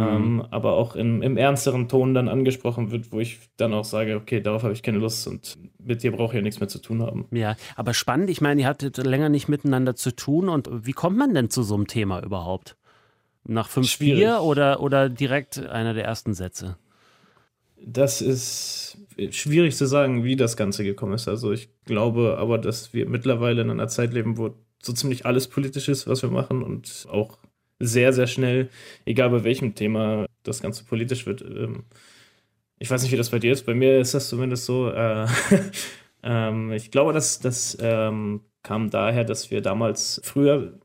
Mhm. 0.00 0.40
Ähm, 0.40 0.46
aber 0.50 0.72
auch 0.72 0.96
in, 0.96 1.22
im 1.22 1.36
ernsteren 1.36 1.88
Ton 1.88 2.14
dann 2.14 2.28
angesprochen 2.28 2.90
wird, 2.90 3.12
wo 3.12 3.20
ich 3.20 3.38
dann 3.56 3.74
auch 3.74 3.84
sage, 3.84 4.16
okay, 4.16 4.40
darauf 4.40 4.62
habe 4.62 4.72
ich 4.72 4.82
keine 4.82 4.98
Lust 4.98 5.26
und 5.26 5.58
mit 5.78 6.02
dir 6.02 6.12
brauche 6.12 6.32
ich 6.32 6.36
ja 6.36 6.42
nichts 6.42 6.60
mehr 6.60 6.68
zu 6.68 6.80
tun 6.80 7.02
haben. 7.02 7.26
Ja, 7.32 7.56
aber 7.76 7.94
spannend, 7.94 8.30
ich 8.30 8.40
meine, 8.40 8.62
ihr 8.62 8.66
hattet 8.66 8.96
länger 8.98 9.28
nicht 9.28 9.48
miteinander 9.48 9.94
zu 9.96 10.14
tun 10.14 10.48
und 10.48 10.68
wie 10.72 10.92
kommt 10.92 11.18
man 11.18 11.34
denn 11.34 11.50
zu 11.50 11.62
so 11.62 11.74
einem 11.74 11.86
Thema 11.86 12.22
überhaupt? 12.22 12.76
Nach 13.44 13.68
fünf 13.68 13.98
Bier 13.98 14.40
oder, 14.42 14.80
oder 14.80 15.08
direkt 15.08 15.58
einer 15.58 15.94
der 15.94 16.04
ersten 16.04 16.34
Sätze? 16.34 16.76
Das 17.82 18.20
ist 18.20 18.98
schwierig 19.30 19.76
zu 19.76 19.86
sagen, 19.86 20.24
wie 20.24 20.36
das 20.36 20.56
Ganze 20.56 20.84
gekommen 20.84 21.14
ist. 21.14 21.28
Also 21.28 21.50
ich 21.52 21.70
glaube 21.84 22.36
aber, 22.38 22.58
dass 22.58 22.92
wir 22.92 23.08
mittlerweile 23.08 23.62
in 23.62 23.70
einer 23.70 23.88
Zeit 23.88 24.12
leben, 24.12 24.36
wo 24.36 24.54
so 24.82 24.92
ziemlich 24.92 25.26
alles 25.26 25.48
politisch 25.48 25.88
ist, 25.88 26.06
was 26.06 26.22
wir 26.22 26.30
machen 26.30 26.62
und 26.62 27.06
auch 27.10 27.38
sehr, 27.80 28.12
sehr 28.12 28.26
schnell, 28.26 28.68
egal 29.04 29.30
bei 29.30 29.42
welchem 29.42 29.74
Thema 29.74 30.26
das 30.42 30.62
Ganze 30.62 30.84
politisch 30.84 31.26
wird. 31.26 31.42
Ähm, 31.42 31.84
ich 32.78 32.90
weiß 32.90 33.02
nicht, 33.02 33.12
wie 33.12 33.16
das 33.16 33.30
bei 33.30 33.38
dir 33.38 33.52
ist. 33.52 33.66
Bei 33.66 33.74
mir 33.74 33.98
ist 33.98 34.14
das 34.14 34.28
zumindest 34.28 34.66
so. 34.66 34.90
Äh, 34.90 35.26
ähm, 36.22 36.72
ich 36.72 36.90
glaube, 36.90 37.12
das, 37.12 37.40
das 37.40 37.76
ähm, 37.80 38.42
kam 38.62 38.90
daher, 38.90 39.24
dass 39.24 39.50
wir 39.50 39.60
damals 39.60 40.20
früher 40.24 40.78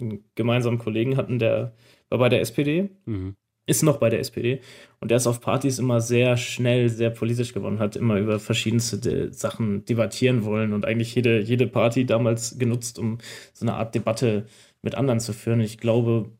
einen 0.00 0.24
gemeinsamen 0.34 0.78
Kollegen 0.78 1.16
hatten, 1.16 1.38
der 1.38 1.74
war 2.08 2.18
bei 2.18 2.28
der 2.28 2.40
SPD, 2.40 2.90
mhm. 3.04 3.34
ist 3.66 3.82
noch 3.82 3.98
bei 3.98 4.10
der 4.10 4.20
SPD 4.20 4.60
und 5.00 5.10
der 5.10 5.16
ist 5.16 5.26
auf 5.26 5.40
Partys 5.40 5.78
immer 5.78 6.00
sehr 6.00 6.36
schnell, 6.36 6.88
sehr 6.88 7.10
politisch 7.10 7.52
geworden, 7.52 7.78
hat 7.78 7.96
immer 7.96 8.18
über 8.18 8.38
verschiedenste 8.38 9.32
Sachen 9.32 9.84
debattieren 9.84 10.44
wollen 10.44 10.72
und 10.72 10.84
eigentlich 10.84 11.14
jede, 11.14 11.40
jede 11.40 11.66
Party 11.66 12.06
damals 12.06 12.58
genutzt, 12.58 12.98
um 12.98 13.18
so 13.52 13.64
eine 13.64 13.74
Art 13.74 13.94
Debatte 13.94 14.46
zu 14.46 14.71
mit 14.82 14.94
anderen 14.94 15.20
zu 15.20 15.32
führen. 15.32 15.60
Ich 15.60 15.78
glaube, 15.78 16.30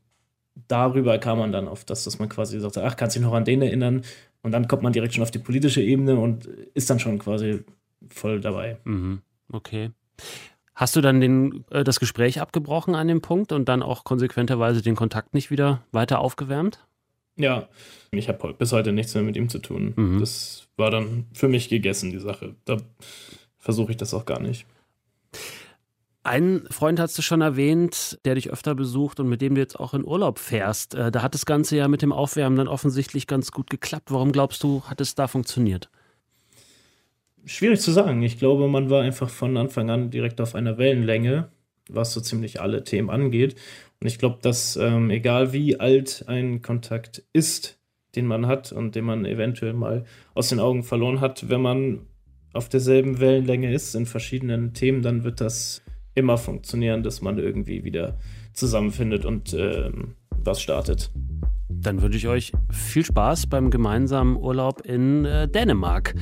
darüber 0.69 1.19
kam 1.19 1.39
man 1.39 1.53
dann 1.53 1.69
auf 1.69 1.85
das, 1.85 2.05
dass 2.05 2.19
man 2.19 2.29
quasi 2.29 2.61
sagte, 2.61 2.85
ach, 2.85 2.97
kannst 2.97 3.17
du 3.17 3.21
dich 3.21 3.27
noch 3.27 3.35
an 3.35 3.45
den 3.45 3.63
erinnern? 3.63 4.03
Und 4.43 4.53
dann 4.53 4.69
kommt 4.69 4.83
man 4.83 4.93
direkt 4.93 5.15
schon 5.15 5.23
auf 5.23 5.31
die 5.31 5.39
politische 5.39 5.83
Ebene 5.83 6.17
und 6.17 6.47
ist 6.47 6.91
dann 6.91 6.99
schon 6.99 7.19
quasi 7.19 7.61
voll 8.09 8.41
dabei. 8.41 8.79
Mhm. 8.85 9.23
Okay. 9.53 9.91
Hast 10.75 10.97
du 10.97 11.01
dann 11.01 11.21
den, 11.21 11.65
äh, 11.71 11.85
das 11.85 12.01
Gespräch 12.01 12.41
abgebrochen 12.41 12.95
an 12.95 13.09
dem 13.09 13.21
Punkt 13.21 13.53
und 13.53 13.69
dann 13.69 13.83
auch 13.83 14.05
konsequenterweise 14.05 14.83
den 14.83 14.97
Kontakt 14.97 15.35
nicht 15.35 15.51
wieder 15.51 15.83
weiter 15.93 16.19
aufgewärmt? 16.19 16.85
Ja, 17.37 17.69
ich 18.11 18.29
habe 18.29 18.55
bis 18.55 18.73
heute 18.73 18.93
nichts 18.93 19.15
mehr 19.15 19.23
mit 19.23 19.37
ihm 19.37 19.49
zu 19.49 19.59
tun. 19.59 19.95
Mhm. 19.97 20.21
Das 20.21 20.69
war 20.77 20.91
dann 20.91 21.27
für 21.33 21.49
mich 21.49 21.69
gegessen, 21.69 22.11
die 22.11 22.19
Sache. 22.19 22.55
Da 22.65 22.79
versuche 23.59 23.93
ich 23.93 23.97
das 23.97 24.13
auch 24.13 24.25
gar 24.25 24.41
nicht. 24.41 24.67
Einen 26.25 26.67
Freund 26.71 27.01
hast 27.01 27.19
du 27.19 27.23
schon 27.23 27.41
erwähnt, 27.41 28.21
der 28.25 28.37
dich 28.37 28.51
öfter 28.51 28.77
besucht 28.77 29.19
und 29.19 29.29
mit 29.29 29.43
dem 29.43 29.57
du 29.57 29.61
jetzt 29.61 29.79
auch 29.79 29.93
in 29.93 30.05
Urlaub 30.05 30.39
fährst. 30.39 30.95
Äh, 30.95 31.11
da 31.11 31.23
hat 31.23 31.35
das 31.35 31.47
Ganze 31.47 31.77
ja 31.77 31.89
mit 31.89 32.01
dem 32.01 32.13
Aufwärmen 32.13 32.57
dann 32.57 32.69
offensichtlich 32.69 33.27
ganz 33.27 33.51
gut 33.51 33.71
geklappt. 33.71 34.13
Warum 34.13 34.31
glaubst 34.31 34.63
du, 34.63 34.83
hat 34.85 35.01
es 35.01 35.17
da 35.17 35.27
funktioniert? 35.27 35.91
Schwierig 37.45 37.81
zu 37.81 37.91
sagen. 37.91 38.23
Ich 38.23 38.39
glaube, 38.39 38.69
man 38.69 38.89
war 38.89 39.03
einfach 39.03 39.29
von 39.29 39.57
Anfang 39.57 39.91
an 39.91 40.11
direkt 40.11 40.41
auf 40.41 40.55
einer 40.55 40.79
Wellenlänge, 40.79 41.49
was 41.89 42.13
so 42.13 42.21
ziemlich 42.21 42.61
alle 42.61 42.85
Themen 42.85 43.11
angeht. 43.11 43.57
Und 44.01 44.07
ich 44.07 44.19
glaube, 44.19 44.39
dass 44.43 44.77
ähm, 44.77 45.11
egal 45.11 45.53
wie 45.53 45.81
alt 45.81 46.25
ein 46.29 46.63
Kontakt 46.63 47.25
ist, 47.33 47.81
den 48.15 48.27
man 48.27 48.47
hat 48.47 48.71
und 48.71 48.95
den 48.95 49.05
man 49.05 49.25
eventuell 49.25 49.73
mal 49.73 50.05
aus 50.35 50.51
den 50.51 50.61
Augen 50.61 50.85
verloren 50.85 51.21
hat, 51.21 51.49
wenn 51.49 51.63
man 51.63 52.07
auf 52.53 52.69
derselben 52.69 53.19
Wellenlänge 53.19 53.73
ist 53.73 53.97
in 53.97 54.07
verschiedenen 54.07 54.73
Themen, 54.75 55.03
dann 55.03 55.25
wird 55.25 55.41
das 55.41 55.82
immer 56.15 56.39
funktionieren, 56.39 57.03
dass 57.03 57.23
man 57.23 57.39
irgendwie 57.39 57.85
wieder 57.85 58.19
zusammenfindet 58.53 59.25
und 59.25 59.55
ähm, 59.55 60.17
was 60.45 60.61
startet. 60.61 61.11
Dann 61.69 62.03
wünsche 62.03 62.19
ich 62.19 62.29
euch 62.29 62.53
viel 62.71 63.05
Spaß 63.05 63.47
beim 63.47 63.71
gemeinsamen 63.71 64.37
Urlaub 64.37 64.83
in 64.83 65.25
äh, 65.25 65.49
Dänemark. 65.49 66.15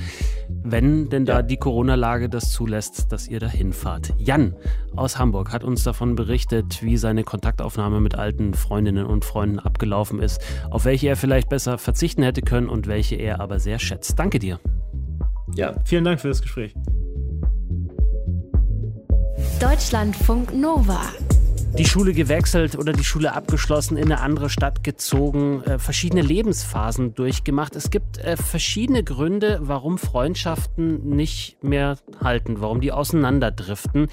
Wenn 0.49 1.09
denn 1.09 1.27
da 1.27 1.37
ja. 1.37 1.43
die 1.43 1.57
Corona-Lage 1.57 2.29
das 2.29 2.51
zulässt, 2.53 3.13
dass 3.13 3.29
ihr 3.29 3.41
da 3.41 3.49
hinfahrt. 3.49 4.15
Jan 4.17 4.55
aus 4.97 5.19
Hamburg 5.19 5.53
hat 5.53 5.65
uns 5.65 5.83
davon 5.83 6.15
berichtet, 6.15 6.83
wie 6.83 6.97
seine 6.97 7.25
Kontaktaufnahme 7.25 8.01
mit 8.01 8.15
alten 8.15 8.55
Freundinnen 8.55 9.07
und 9.07 9.25
Freunden 9.25 9.59
abgelaufen 9.59 10.21
ist, 10.21 10.41
auf 10.71 10.85
welche 10.85 11.09
er 11.09 11.17
vielleicht 11.17 11.49
besser 11.49 11.79
verzichten 11.79 12.23
hätte 12.23 12.43
können 12.43 12.69
und 12.69 12.87
welche 12.87 13.17
er 13.17 13.41
aber 13.41 13.59
sehr 13.59 13.79
schätzt. 13.79 14.19
Danke 14.19 14.39
dir. 14.39 14.61
Ja, 15.55 15.75
vielen 15.85 16.05
Dank 16.05 16.21
für 16.21 16.29
das 16.29 16.41
Gespräch. 16.43 16.75
Deutschlandfunk 19.61 20.55
Nova 20.55 21.03
die 21.79 21.85
Schule 21.85 22.13
gewechselt 22.13 22.77
oder 22.77 22.93
die 22.93 23.05
Schule 23.05 23.33
abgeschlossen, 23.33 23.97
in 23.97 24.07
eine 24.07 24.21
andere 24.21 24.51
Stadt 24.51 24.83
gezogen, 24.83 25.63
äh, 25.63 25.79
verschiedene 25.79 26.21
Lebensphasen 26.21 27.15
durchgemacht. 27.15 27.77
Es 27.77 27.91
gibt 27.91 28.19
äh, 28.19 28.37
verschiedene 28.37 29.05
Gründe, 29.05 29.61
warum 29.63 29.97
Freundschaften 29.97 31.11
nicht 31.11 31.63
mehr 31.63 31.97
halten, 32.23 32.61
warum 32.61 32.81
die 32.81 32.91
auseinanderdriften. 32.91 34.09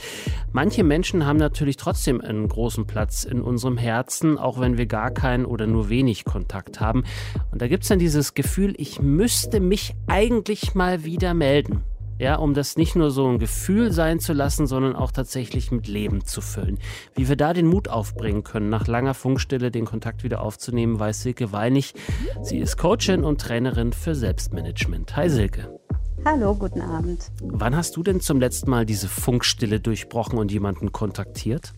Manche 0.51 0.83
Menschen 0.83 1.25
haben 1.25 1.37
natürlich 1.37 1.77
trotzdem 1.77 2.21
einen 2.21 2.47
großen 2.47 2.85
Platz 2.85 3.23
in 3.23 3.41
unserem 3.41 3.77
Herzen, 3.77 4.37
auch 4.37 4.59
wenn 4.59 4.77
wir 4.77 4.85
gar 4.85 5.09
keinen 5.09 5.45
oder 5.45 5.65
nur 5.65 5.89
wenig 5.89 6.25
Kontakt 6.25 6.79
haben. 6.79 7.03
Und 7.51 7.61
da 7.61 7.67
gibt 7.67 7.83
es 7.83 7.89
dann 7.89 7.99
dieses 7.99 8.35
Gefühl, 8.35 8.75
ich 8.77 9.01
müsste 9.01 9.59
mich 9.61 9.95
eigentlich 10.07 10.75
mal 10.75 11.03
wieder 11.03 11.33
melden 11.33 11.83
ja, 12.19 12.35
um 12.35 12.53
das 12.53 12.77
nicht 12.77 12.95
nur 12.95 13.11
so 13.11 13.27
ein 13.27 13.39
Gefühl 13.39 13.91
sein 13.91 14.19
zu 14.19 14.33
lassen, 14.33 14.67
sondern 14.67 14.95
auch 14.95 15.11
tatsächlich 15.11 15.71
mit 15.71 15.87
Leben 15.87 16.25
zu 16.25 16.41
füllen. 16.41 16.79
Wie 17.15 17.29
wir 17.29 17.35
da 17.35 17.53
den 17.53 17.67
Mut 17.67 17.87
aufbringen 17.87 18.43
können, 18.43 18.69
nach 18.69 18.87
langer 18.87 19.13
Funkstille 19.13 19.71
den 19.71 19.85
Kontakt 19.85 20.23
wieder 20.23 20.41
aufzunehmen, 20.41 20.99
weiß 20.99 21.21
Silke 21.21 21.51
Weinig. 21.51 21.93
Sie 22.41 22.57
ist 22.57 22.77
Coachin 22.77 23.23
und 23.23 23.41
Trainerin 23.41 23.93
für 23.93 24.15
Selbstmanagement. 24.15 25.15
Hi 25.15 25.29
Silke. 25.29 25.79
Hallo, 26.25 26.55
guten 26.55 26.81
Abend. 26.81 27.31
Wann 27.41 27.75
hast 27.75 27.95
du 27.95 28.03
denn 28.03 28.19
zum 28.19 28.39
letzten 28.39 28.69
Mal 28.69 28.85
diese 28.85 29.07
Funkstille 29.07 29.79
durchbrochen 29.79 30.39
und 30.39 30.51
jemanden 30.51 30.91
kontaktiert? 30.91 31.73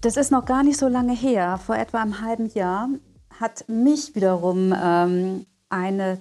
Das 0.00 0.16
ist 0.16 0.30
noch 0.30 0.44
gar 0.44 0.62
nicht 0.62 0.78
so 0.78 0.88
lange 0.88 1.14
her. 1.14 1.58
Vor 1.64 1.76
etwa 1.76 2.02
einem 2.02 2.20
halben 2.20 2.46
Jahr 2.52 2.88
hat 3.40 3.64
mich 3.68 4.14
wiederum 4.14 4.74
ähm, 4.78 5.46
eine 5.68 6.18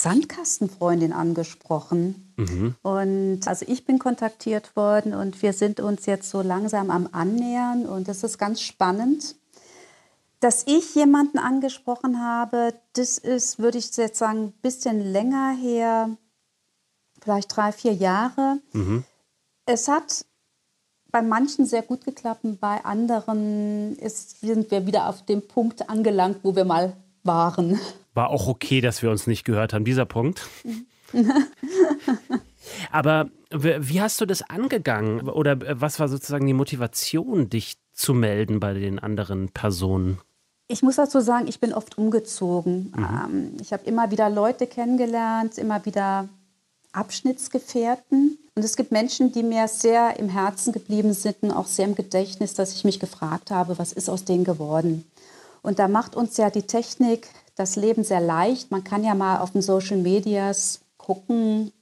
Sandkastenfreundin 0.00 1.12
angesprochen. 1.12 2.32
Mhm. 2.36 2.74
Und 2.82 3.40
also 3.46 3.64
ich 3.68 3.84
bin 3.84 3.98
kontaktiert 3.98 4.76
worden 4.76 5.14
und 5.14 5.42
wir 5.42 5.52
sind 5.52 5.80
uns 5.80 6.06
jetzt 6.06 6.30
so 6.30 6.42
langsam 6.42 6.90
am 6.90 7.08
Annähern 7.12 7.86
und 7.86 8.08
das 8.08 8.22
ist 8.22 8.38
ganz 8.38 8.60
spannend. 8.60 9.36
Dass 10.40 10.64
ich 10.66 10.94
jemanden 10.94 11.38
angesprochen 11.38 12.20
habe, 12.20 12.74
das 12.92 13.18
ist, 13.18 13.58
würde 13.58 13.78
ich 13.78 13.96
jetzt 13.96 14.18
sagen, 14.18 14.44
ein 14.44 14.52
bisschen 14.62 15.00
länger 15.00 15.50
her, 15.50 16.10
vielleicht 17.20 17.56
drei, 17.56 17.72
vier 17.72 17.92
Jahre. 17.92 18.58
Mhm. 18.72 19.04
Es 19.66 19.88
hat 19.88 20.24
bei 21.10 21.22
manchen 21.22 21.66
sehr 21.66 21.82
gut 21.82 22.04
geklappt, 22.04 22.42
bei 22.60 22.84
anderen 22.84 23.96
ist, 23.96 24.40
sind 24.40 24.70
wir 24.70 24.86
wieder 24.86 25.08
auf 25.08 25.24
dem 25.24 25.46
Punkt 25.46 25.88
angelangt, 25.88 26.38
wo 26.42 26.54
wir 26.54 26.64
mal 26.64 26.92
waren. 27.24 27.80
War 28.18 28.30
auch 28.30 28.48
okay, 28.48 28.80
dass 28.80 29.00
wir 29.00 29.12
uns 29.12 29.28
nicht 29.28 29.44
gehört 29.44 29.72
haben, 29.72 29.84
dieser 29.84 30.04
Punkt. 30.04 30.48
Aber 32.90 33.30
wie 33.52 34.00
hast 34.00 34.20
du 34.20 34.26
das 34.26 34.42
angegangen? 34.42 35.28
Oder 35.28 35.52
äh, 35.52 35.80
was 35.80 36.00
war 36.00 36.08
sozusagen 36.08 36.44
die 36.44 36.52
Motivation, 36.52 37.48
dich 37.48 37.76
zu 37.92 38.14
melden 38.14 38.58
bei 38.58 38.74
den 38.74 38.98
anderen 38.98 39.50
Personen? 39.50 40.18
Ich 40.66 40.82
muss 40.82 40.96
dazu 40.96 41.20
sagen, 41.20 41.46
ich 41.46 41.60
bin 41.60 41.72
oft 41.72 41.96
umgezogen. 41.96 42.92
Mhm. 42.96 43.04
Ähm, 43.04 43.56
ich 43.60 43.72
habe 43.72 43.84
immer 43.84 44.10
wieder 44.10 44.28
Leute 44.30 44.66
kennengelernt, 44.66 45.56
immer 45.56 45.86
wieder 45.86 46.28
Abschnittsgefährten. 46.90 48.36
Und 48.56 48.64
es 48.64 48.74
gibt 48.74 48.90
Menschen, 48.90 49.30
die 49.30 49.44
mir 49.44 49.68
sehr 49.68 50.18
im 50.18 50.28
Herzen 50.28 50.72
geblieben 50.72 51.12
sind 51.12 51.36
und 51.42 51.52
auch 51.52 51.68
sehr 51.68 51.84
im 51.84 51.94
Gedächtnis, 51.94 52.54
dass 52.54 52.74
ich 52.74 52.82
mich 52.82 52.98
gefragt 52.98 53.52
habe, 53.52 53.78
was 53.78 53.92
ist 53.92 54.10
aus 54.10 54.24
denen 54.24 54.42
geworden? 54.42 55.04
Und 55.62 55.78
da 55.78 55.86
macht 55.86 56.16
uns 56.16 56.36
ja 56.36 56.50
die 56.50 56.62
Technik 56.62 57.28
das 57.58 57.76
Leben 57.76 58.04
sehr 58.04 58.20
leicht. 58.20 58.70
Man 58.70 58.84
kann 58.84 59.04
ja 59.04 59.14
mal 59.14 59.40
auf 59.40 59.50
den 59.50 59.62
Social 59.62 59.96
Medias 59.96 60.80
gucken, 60.96 61.72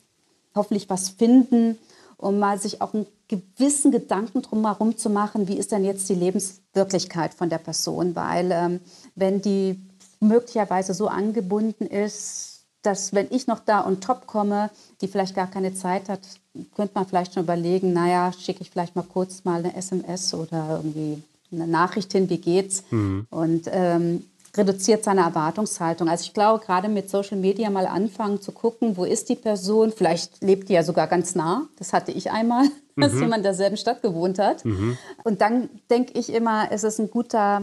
hoffentlich 0.55 0.89
was 0.89 1.11
finden, 1.11 1.79
um 2.17 2.39
mal 2.39 2.59
sich 2.59 2.81
auch 2.81 2.95
einen 2.95 3.07
gewissen 3.29 3.91
Gedanken 3.91 4.41
drumherum 4.41 4.97
zu 4.97 5.11
machen, 5.11 5.49
wie 5.49 5.59
ist 5.59 5.73
denn 5.73 5.85
jetzt 5.85 6.09
die 6.09 6.15
Lebenswirklichkeit 6.15 7.35
von 7.35 7.51
der 7.51 7.59
Person? 7.59 8.17
Weil 8.17 8.51
ähm, 8.53 8.81
wenn 9.15 9.43
die 9.43 9.79
möglicherweise 10.21 10.95
so 10.95 11.09
angebunden 11.09 11.87
ist, 11.87 12.65
dass 12.83 13.13
wenn 13.13 13.27
ich 13.31 13.47
noch 13.47 13.59
da 13.59 13.81
und 13.81 14.03
top 14.03 14.27
komme, 14.27 14.71
die 15.01 15.09
vielleicht 15.09 15.35
gar 15.35 15.49
keine 15.49 15.75
Zeit 15.75 16.09
hat, 16.09 16.21
könnte 16.75 16.95
man 16.95 17.07
vielleicht 17.07 17.35
schon 17.35 17.43
überlegen, 17.43 17.93
naja, 17.93 18.33
schicke 18.33 18.63
ich 18.63 18.71
vielleicht 18.71 18.97
mal 18.97 19.03
kurz 19.03 19.45
mal 19.45 19.59
eine 19.59 19.77
SMS 19.77 20.33
oder 20.33 20.81
irgendwie 20.83 21.23
eine 21.53 21.67
Nachricht 21.67 22.13
hin, 22.13 22.31
wie 22.31 22.39
geht's? 22.39 22.85
Mhm. 22.91 23.27
Und 23.31 23.69
ähm, 23.73 24.25
reduziert 24.57 25.05
seine 25.05 25.23
Erwartungshaltung. 25.23 26.09
Also 26.09 26.25
ich 26.25 26.35
glaube, 26.35 26.65
gerade 26.65 26.89
mit 26.89 27.11
Social 27.11 27.37
Media 27.37 27.71
mal 27.71 27.87
anfangen 27.87 28.41
zu 28.41 28.53
gucken, 28.53 28.97
wo 28.97 29.05
ist 29.05 29.29
die 29.29 29.37
Person? 29.37 29.93
Vielleicht 29.93 30.43
lebt 30.43 30.69
die 30.69 30.75
ja 30.75 30.83
sogar 30.83 31.07
ganz 31.07 31.35
nah. 31.35 31.69
Das 31.79 31.93
hatte 31.93 32.13
ich 32.13 32.31
einmal, 32.31 32.65
mhm. 32.97 33.03
dass 33.03 33.15
jemand 33.15 33.39
in 33.39 33.43
derselben 33.45 33.77
Stadt 33.77 34.03
gewohnt 34.03 34.39
hat. 34.39 34.65
Mhm. 34.65 34.97
Und 35.25 35.41
dann 35.41 35.69
denke 35.91 36.19
ich 36.19 36.33
immer, 36.33 36.69
es 36.71 36.85
ist 36.85 36.99
ein 36.99 37.11
guter 37.11 37.63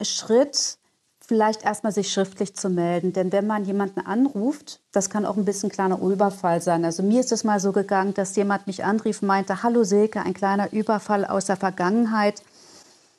Schritt, 0.00 0.78
vielleicht 1.26 1.64
erstmal 1.64 1.92
sich 1.92 2.12
schriftlich 2.12 2.54
zu 2.54 2.70
melden. 2.70 3.12
Denn 3.12 3.32
wenn 3.32 3.46
man 3.46 3.64
jemanden 3.64 4.00
anruft, 4.00 4.80
das 4.92 5.10
kann 5.10 5.26
auch 5.26 5.36
ein 5.36 5.44
bisschen 5.44 5.70
kleiner 5.70 6.00
Überfall 6.00 6.62
sein. 6.62 6.84
Also 6.84 7.02
mir 7.02 7.20
ist 7.20 7.32
es 7.32 7.44
mal 7.44 7.60
so 7.60 7.72
gegangen, 7.72 8.14
dass 8.14 8.36
jemand 8.36 8.66
mich 8.66 8.84
anrief 8.84 9.22
und 9.22 9.28
meinte, 9.28 9.62
hallo 9.62 9.84
Silke, 9.84 10.20
ein 10.20 10.34
kleiner 10.34 10.72
Überfall 10.72 11.24
aus 11.24 11.46
der 11.46 11.56
Vergangenheit. 11.56 12.42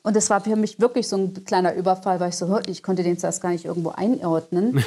Und 0.08 0.16
es 0.16 0.30
war 0.30 0.40
für 0.40 0.56
mich 0.56 0.80
wirklich 0.80 1.06
so 1.06 1.18
ein 1.18 1.44
kleiner 1.44 1.74
Überfall, 1.74 2.18
weil 2.18 2.30
ich 2.30 2.36
so, 2.36 2.58
ich 2.66 2.82
konnte 2.82 3.02
den 3.02 3.18
zuerst 3.18 3.42
gar 3.42 3.50
nicht 3.50 3.66
irgendwo 3.66 3.90
einordnen. 3.90 4.82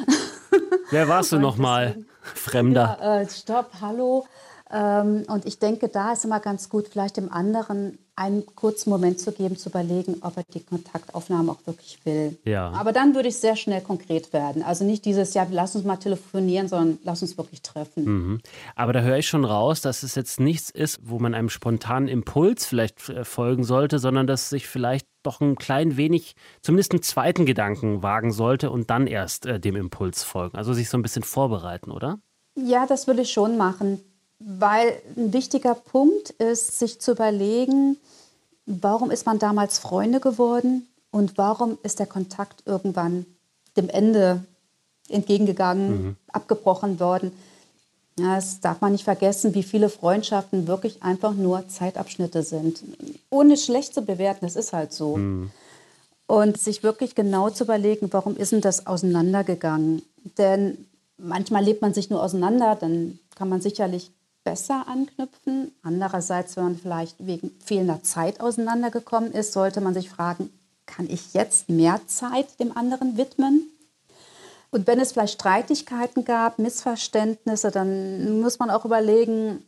Wer 0.90 1.08
warst 1.08 1.32
du 1.32 1.38
nochmal? 1.38 1.98
Fremder. 2.22 2.96
Ja, 3.02 3.20
äh, 3.20 3.28
stopp, 3.28 3.70
hallo. 3.82 4.24
Ähm, 4.72 5.24
und 5.26 5.46
ich 5.46 5.58
denke, 5.58 5.88
da 5.88 6.12
ist 6.12 6.24
immer 6.24 6.40
ganz 6.40 6.68
gut, 6.68 6.88
vielleicht 6.88 7.16
dem 7.16 7.32
anderen 7.32 7.98
einen 8.14 8.44
kurzen 8.54 8.90
Moment 8.90 9.18
zu 9.18 9.32
geben, 9.32 9.56
zu 9.56 9.70
überlegen, 9.70 10.16
ob 10.20 10.36
er 10.36 10.42
die 10.52 10.62
Kontaktaufnahme 10.62 11.52
auch 11.52 11.66
wirklich 11.66 11.98
will. 12.04 12.38
Ja. 12.44 12.70
Aber 12.72 12.92
dann 12.92 13.14
würde 13.14 13.28
ich 13.28 13.38
sehr 13.38 13.56
schnell 13.56 13.80
konkret 13.80 14.34
werden. 14.34 14.62
Also 14.62 14.84
nicht 14.84 15.06
dieses, 15.06 15.32
ja, 15.32 15.46
lass 15.50 15.74
uns 15.74 15.86
mal 15.86 15.96
telefonieren, 15.96 16.68
sondern 16.68 16.98
lass 17.02 17.22
uns 17.22 17.38
wirklich 17.38 17.62
treffen. 17.62 18.04
Mhm. 18.04 18.40
Aber 18.76 18.92
da 18.92 19.00
höre 19.00 19.16
ich 19.16 19.26
schon 19.26 19.46
raus, 19.46 19.80
dass 19.80 20.02
es 20.02 20.16
jetzt 20.16 20.38
nichts 20.38 20.68
ist, 20.68 21.00
wo 21.02 21.18
man 21.18 21.34
einem 21.34 21.48
spontanen 21.48 22.08
Impuls 22.08 22.66
vielleicht 22.66 23.08
äh, 23.08 23.24
folgen 23.24 23.64
sollte, 23.64 23.98
sondern 23.98 24.26
dass 24.26 24.50
sich 24.50 24.68
vielleicht 24.68 25.06
doch 25.22 25.40
ein 25.40 25.56
klein 25.56 25.96
wenig, 25.96 26.34
zumindest 26.60 26.92
einen 26.92 27.02
zweiten 27.02 27.46
Gedanken 27.46 28.02
wagen 28.02 28.32
sollte 28.32 28.70
und 28.70 28.90
dann 28.90 29.06
erst 29.06 29.46
äh, 29.46 29.58
dem 29.58 29.76
Impuls 29.76 30.24
folgen. 30.24 30.58
Also 30.58 30.74
sich 30.74 30.90
so 30.90 30.98
ein 30.98 31.02
bisschen 31.02 31.22
vorbereiten, 31.22 31.90
oder? 31.90 32.18
Ja, 32.54 32.84
das 32.86 33.06
würde 33.06 33.22
ich 33.22 33.32
schon 33.32 33.56
machen. 33.56 34.00
Weil 34.40 35.00
ein 35.16 35.32
wichtiger 35.32 35.74
Punkt 35.74 36.30
ist, 36.30 36.78
sich 36.78 37.00
zu 37.00 37.12
überlegen, 37.12 37.98
warum 38.66 39.10
ist 39.10 39.26
man 39.26 39.38
damals 39.38 39.78
Freunde 39.78 40.18
geworden 40.18 40.88
und 41.10 41.36
warum 41.36 41.78
ist 41.82 41.98
der 41.98 42.06
Kontakt 42.06 42.62
irgendwann 42.64 43.26
dem 43.76 43.88
Ende 43.88 44.44
entgegengegangen, 45.08 45.90
mhm. 45.90 46.16
abgebrochen 46.32 47.00
worden. 47.00 47.32
Ja, 48.18 48.36
das 48.36 48.60
darf 48.60 48.80
man 48.80 48.92
nicht 48.92 49.04
vergessen, 49.04 49.54
wie 49.54 49.62
viele 49.62 49.88
Freundschaften 49.88 50.66
wirklich 50.66 51.02
einfach 51.02 51.34
nur 51.34 51.68
Zeitabschnitte 51.68 52.42
sind. 52.42 52.82
Ohne 53.30 53.56
schlecht 53.56 53.94
zu 53.94 54.02
bewerten, 54.02 54.46
das 54.46 54.56
ist 54.56 54.72
halt 54.72 54.92
so. 54.92 55.16
Mhm. 55.16 55.50
Und 56.26 56.58
sich 56.58 56.82
wirklich 56.82 57.14
genau 57.14 57.50
zu 57.50 57.64
überlegen, 57.64 58.08
warum 58.12 58.36
ist 58.36 58.52
denn 58.52 58.60
das 58.60 58.86
auseinandergegangen? 58.86 60.02
Denn 60.38 60.86
manchmal 61.18 61.64
lebt 61.64 61.82
man 61.82 61.92
sich 61.92 62.08
nur 62.08 62.22
auseinander, 62.22 62.76
dann 62.76 63.18
kann 63.34 63.48
man 63.48 63.60
sicherlich 63.60 64.12
besser 64.44 64.86
anknüpfen. 64.88 65.72
Andererseits, 65.82 66.56
wenn 66.56 66.64
man 66.64 66.78
vielleicht 66.78 67.16
wegen 67.24 67.50
fehlender 67.64 68.02
Zeit 68.02 68.40
auseinandergekommen 68.40 69.32
ist, 69.32 69.52
sollte 69.52 69.80
man 69.80 69.94
sich 69.94 70.10
fragen, 70.10 70.50
kann 70.86 71.08
ich 71.08 71.34
jetzt 71.34 71.68
mehr 71.68 72.00
Zeit 72.06 72.58
dem 72.58 72.76
anderen 72.76 73.16
widmen? 73.16 73.70
Und 74.70 74.86
wenn 74.86 75.00
es 75.00 75.12
vielleicht 75.12 75.34
Streitigkeiten 75.34 76.24
gab, 76.24 76.58
Missverständnisse, 76.58 77.70
dann 77.70 78.40
muss 78.40 78.58
man 78.58 78.70
auch 78.70 78.84
überlegen, 78.84 79.64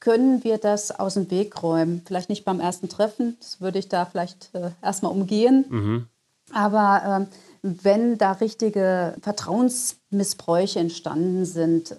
können 0.00 0.44
wir 0.44 0.58
das 0.58 0.90
aus 0.90 1.14
dem 1.14 1.30
Weg 1.30 1.62
räumen? 1.62 2.02
Vielleicht 2.06 2.28
nicht 2.28 2.44
beim 2.44 2.60
ersten 2.60 2.88
Treffen, 2.88 3.36
das 3.40 3.60
würde 3.60 3.78
ich 3.78 3.88
da 3.88 4.04
vielleicht 4.04 4.54
äh, 4.54 4.70
erstmal 4.82 5.12
umgehen. 5.12 5.64
Mhm. 5.68 6.08
Aber 6.52 7.28
äh, 7.28 7.34
wenn 7.62 8.18
da 8.18 8.32
richtige 8.32 9.16
Vertrauensmissbräuche 9.22 10.78
entstanden 10.78 11.46
sind, 11.46 11.96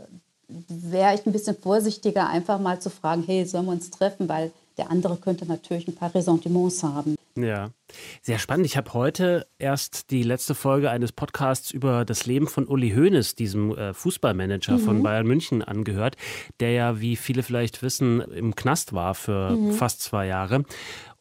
wäre 0.48 1.16
ich 1.16 1.26
ein 1.26 1.32
bisschen 1.32 1.56
vorsichtiger, 1.56 2.30
einfach 2.30 2.60
mal 2.60 2.80
zu 2.80 2.90
fragen, 2.90 3.24
hey, 3.26 3.46
sollen 3.46 3.66
wir 3.66 3.72
uns 3.72 3.90
treffen, 3.90 4.30
weil 4.30 4.52
der 4.78 4.92
andere 4.92 5.18
könnte 5.18 5.46
natürlich 5.46 5.88
ein 5.88 5.96
paar 5.96 6.14
Ressentiments 6.14 6.84
haben. 6.84 7.16
Ja, 7.38 7.70
sehr 8.22 8.40
spannend. 8.40 8.66
Ich 8.66 8.78
habe 8.78 8.94
heute 8.94 9.48
erst 9.60 10.12
die 10.12 10.24
letzte 10.24 10.56
Folge 10.56 10.90
eines 10.90 11.12
Podcasts 11.12 11.72
über 11.72 12.06
das 12.06 12.26
Leben 12.26 12.48
von 12.48 12.66
Uli 12.66 12.92
Hoeneß, 12.92 13.36
diesem 13.36 13.76
äh, 13.76 13.94
Fußballmanager 13.94 14.74
mhm. 14.74 14.80
von 14.80 15.04
Bayern 15.04 15.28
München, 15.28 15.62
angehört, 15.62 16.16
der 16.60 16.72
ja, 16.72 17.02
wie 17.02 17.16
viele 17.16 17.44
vielleicht 17.44 17.84
wissen, 17.84 18.22
im 18.22 18.56
Knast 18.56 18.94
war 18.94 19.16
für 19.16 19.52
mhm. 19.52 19.72
fast 19.74 20.02
zwei 20.02 20.28
Jahre 20.28 20.64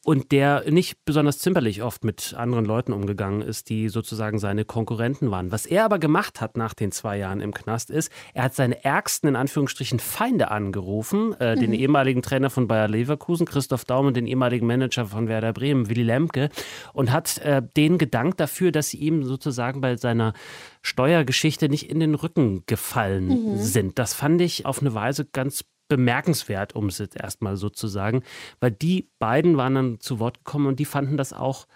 und 0.05 0.33
der 0.33 0.71
nicht 0.71 1.05
besonders 1.07 1.39
zimperlich 1.39 1.83
oft 1.83 2.05
mit 2.05 2.35
anderen 2.37 2.67
Leuten 2.67 2.93
umgegangen 2.93 3.41
ist, 3.41 3.71
die 3.71 3.89
sozusagen 3.89 4.39
seine 4.39 4.67
Konkurrenten 4.67 5.31
waren. 5.31 5.51
Was 5.51 5.65
er 5.65 5.85
aber 5.87 5.99
gemacht 5.99 6.43
hat 6.43 6.59
nach 6.59 6.75
den 6.75 6.93
zwei 6.93 7.17
Jahren 7.17 7.41
im 7.41 7.55
Knast 7.55 7.91
ist, 7.91 8.13
er 8.35 8.45
hat 8.45 8.55
seine 8.55 8.85
ärgsten, 8.85 9.31
in 9.31 9.37
Anführungsstrichen, 9.37 9.99
Feinde 9.99 10.51
angerufen, 10.51 11.35
äh, 11.41 11.57
mhm. 11.57 11.61
den 11.61 11.73
ehemaligen 11.73 12.21
Trainer 12.21 12.51
von 12.51 12.69
Bayer 12.69 12.89
Leverkusen, 12.89 13.47
Christoph 13.47 13.87
Daum, 13.87 14.07
und 14.07 14.17
den 14.17 14.27
ehemaligen 14.27 14.67
Manager 14.67 15.07
von 15.07 15.27
Werder 15.27 15.55
Bremen, 15.55 15.89
Willy 15.89 16.03
Lemke, 16.03 16.51
und 16.93 17.11
hat 17.11 17.39
äh, 17.39 17.63
denen 17.77 17.97
gedankt 17.97 18.41
dafür, 18.41 18.73
dass 18.73 18.91
sie 18.91 18.99
ihm 18.99 19.25
sozusagen 19.25 19.81
bei 19.81 19.97
seiner 19.97 20.35
Steuergeschichte 20.83 21.71
nicht 21.71 21.89
in 21.89 21.99
den 21.99 22.15
Rücken 22.15 22.63
gefallen 22.67 23.29
mhm. 23.29 23.59
sind. 23.59 23.99
Das 23.99 24.13
fand 24.13 24.43
ich 24.43 24.67
auf 24.67 24.81
eine 24.81 24.93
Weise 24.93 25.25
ganz 25.25 25.65
bemerkenswert, 25.89 26.75
um 26.75 26.87
es 26.87 26.99
jetzt 26.99 27.17
erstmal 27.17 27.57
so 27.57 27.69
zu 27.69 27.89
sagen, 27.89 28.23
weil 28.61 28.71
die 28.71 29.09
beiden 29.19 29.57
waren 29.57 29.75
dann 29.75 30.01
zu 30.01 30.19
Wort 30.19 30.45
gekommen 30.45 30.67
und 30.67 30.81
die 30.81 30.85
fanden 30.85 31.17
das 31.17 31.33
auch 31.33 31.67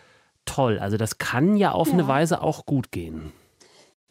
toll. 0.45 0.79
Also 0.79 0.97
das 0.97 1.19
kann 1.19 1.57
ja 1.57 1.73
auf 1.73 1.89
ja. 1.89 1.95
eine 1.95 2.09
Weise 2.09 2.43
auch 2.43 2.67
gut 2.67 2.91
gehen. 2.91 3.33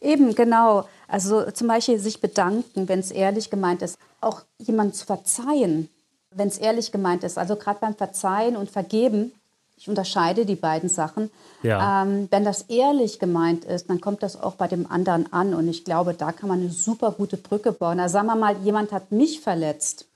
Eben, 0.00 0.34
genau. 0.34 0.88
Also 1.08 1.50
zum 1.50 1.66
Beispiel 1.66 1.98
sich 1.98 2.20
bedanken, 2.20 2.88
wenn 2.88 3.00
es 3.00 3.10
ehrlich 3.10 3.50
gemeint 3.50 3.82
ist. 3.82 3.98
Auch 4.20 4.42
jemand 4.58 4.94
zu 4.94 5.04
verzeihen, 5.04 5.88
wenn 6.30 6.48
es 6.48 6.58
ehrlich 6.58 6.92
gemeint 6.92 7.24
ist. 7.24 7.38
Also 7.38 7.56
gerade 7.56 7.80
beim 7.80 7.96
Verzeihen 7.96 8.56
und 8.56 8.70
Vergeben 8.70 9.32
ich 9.78 9.88
unterscheide 9.88 10.44
die 10.44 10.56
beiden 10.56 10.88
Sachen. 10.88 11.30
Ja. 11.62 12.02
Ähm, 12.02 12.26
wenn 12.30 12.44
das 12.44 12.62
ehrlich 12.62 13.20
gemeint 13.20 13.64
ist, 13.64 13.88
dann 13.88 14.00
kommt 14.00 14.24
das 14.24 14.40
auch 14.40 14.54
bei 14.56 14.66
dem 14.66 14.90
anderen 14.90 15.32
an. 15.32 15.54
Und 15.54 15.68
ich 15.68 15.84
glaube, 15.84 16.14
da 16.14 16.32
kann 16.32 16.48
man 16.48 16.60
eine 16.60 16.70
super 16.70 17.12
gute 17.12 17.36
Brücke 17.36 17.70
bauen. 17.70 18.00
Also 18.00 18.14
sagen 18.14 18.26
wir 18.26 18.34
mal, 18.34 18.56
jemand 18.58 18.90
hat 18.90 19.12
mich 19.12 19.40
verletzt. 19.40 20.06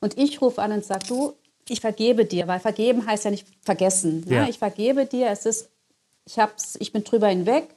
Und 0.00 0.16
ich 0.16 0.40
rufe 0.40 0.62
an 0.62 0.72
und 0.72 0.84
sage, 0.84 1.06
du, 1.08 1.34
ich 1.68 1.82
vergebe 1.82 2.24
dir, 2.24 2.48
weil 2.48 2.58
vergeben 2.58 3.06
heißt 3.06 3.26
ja 3.26 3.30
nicht 3.30 3.46
vergessen. 3.62 4.24
Ne? 4.26 4.36
Ja. 4.36 4.48
Ich 4.48 4.58
vergebe 4.58 5.04
dir, 5.04 5.28
es 5.28 5.44
ist, 5.44 5.68
ich, 6.24 6.38
hab's, 6.38 6.76
ich 6.80 6.92
bin 6.92 7.04
drüber 7.04 7.28
hinweg. 7.28 7.68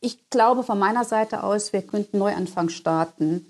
Ich 0.00 0.28
glaube 0.28 0.64
von 0.64 0.78
meiner 0.78 1.04
Seite 1.04 1.44
aus, 1.44 1.72
wir 1.72 1.82
könnten 1.82 2.18
Neuanfang 2.18 2.68
starten. 2.68 3.46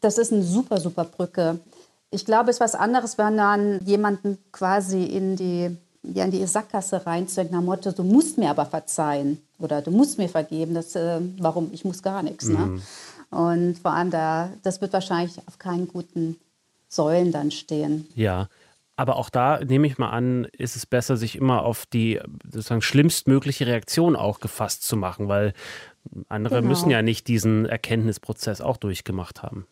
Das 0.00 0.18
ist 0.18 0.32
eine 0.32 0.42
super, 0.42 0.80
super 0.80 1.04
Brücke. 1.04 1.60
Ich 2.10 2.24
glaube, 2.24 2.50
es 2.50 2.56
ist 2.56 2.60
was 2.60 2.74
anderes, 2.74 3.16
wenn 3.16 3.36
man 3.36 3.84
jemanden 3.84 4.38
quasi 4.50 5.04
in 5.04 5.36
die 5.36 5.76
ja, 6.02 6.24
in 6.24 6.30
die 6.30 6.46
Sackgasse 6.46 7.06
reinzudenken, 7.06 7.54
nach 7.54 7.62
dem 7.62 7.66
Motto, 7.66 7.92
du 7.92 8.04
musst 8.04 8.38
mir 8.38 8.50
aber 8.50 8.66
verzeihen 8.66 9.40
oder 9.58 9.82
du 9.82 9.90
musst 9.90 10.18
mir 10.18 10.28
vergeben. 10.28 10.74
Das, 10.74 10.94
äh, 10.96 11.20
warum? 11.38 11.70
Ich 11.72 11.84
muss 11.84 12.02
gar 12.02 12.22
nichts. 12.22 12.48
Ne? 12.48 12.58
Mhm. 12.58 12.74
Ne? 12.74 12.82
Und 13.30 13.78
vor 13.78 13.92
allem, 13.92 14.10
da, 14.10 14.50
das 14.62 14.80
wird 14.80 14.92
wahrscheinlich 14.92 15.38
auf 15.46 15.58
keinen 15.58 15.88
guten 15.88 16.36
Säulen 16.88 17.32
dann 17.32 17.50
stehen. 17.50 18.06
Ja. 18.14 18.48
Aber 18.96 19.16
auch 19.16 19.30
da 19.30 19.60
nehme 19.64 19.86
ich 19.86 19.96
mal 19.96 20.10
an, 20.10 20.44
ist 20.52 20.76
es 20.76 20.84
besser, 20.84 21.16
sich 21.16 21.36
immer 21.36 21.62
auf 21.62 21.86
die 21.86 22.20
sozusagen 22.44 22.82
schlimmstmögliche 22.82 23.66
Reaktion 23.66 24.14
auch 24.14 24.40
gefasst 24.40 24.82
zu 24.82 24.94
machen, 24.94 25.26
weil 25.26 25.54
andere 26.28 26.56
genau. 26.56 26.68
müssen 26.68 26.90
ja 26.90 27.00
nicht 27.00 27.26
diesen 27.26 27.64
Erkenntnisprozess 27.64 28.60
auch 28.60 28.76
durchgemacht 28.76 29.42
haben. 29.42 29.66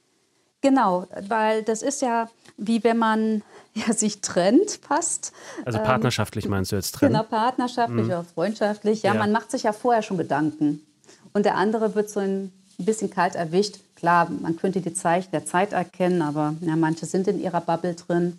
Genau, 0.61 1.07
weil 1.29 1.63
das 1.63 1.83
ist 1.83 2.03
ja 2.03 2.29
wie 2.59 2.85
wenn 2.85 2.99
man 2.99 3.43
ja, 3.73 3.93
sich 3.95 4.21
trennt 4.21 4.81
fast. 4.83 5.33
Also 5.65 5.79
partnerschaftlich 5.79 6.49
meinst 6.49 6.73
du 6.73 6.77
jetzt 6.77 6.93
trennen? 6.93 7.15
Genau, 7.15 7.25
partnerschaftlich 7.25 8.05
mhm. 8.05 8.11
oder 8.11 8.25
freundschaftlich. 8.25 9.03
Ja, 9.03 9.15
ja, 9.15 9.19
man 9.19 9.33
macht 9.33 9.51
sich 9.51 9.63
ja 9.63 9.73
vorher 9.73 10.03
schon 10.03 10.19
Gedanken. 10.19 10.83
Und 11.33 11.47
der 11.47 11.55
andere 11.55 11.95
wird 11.95 12.11
so 12.11 12.21
ein 12.21 12.53
bisschen 12.77 13.11
kalt 13.11 13.37
erwischt. 13.37 13.77
Klar, 13.95 14.29
man 14.31 14.57
könnte 14.57 14.81
die 14.81 14.93
Zeichen 14.93 15.31
der 15.31 15.47
Zeit 15.47 15.73
erkennen, 15.73 16.21
aber 16.21 16.55
ja, 16.61 16.77
manche 16.77 17.07
sind 17.07 17.29
in 17.29 17.41
ihrer 17.41 17.61
Bubble 17.61 17.95
drin. 17.95 18.39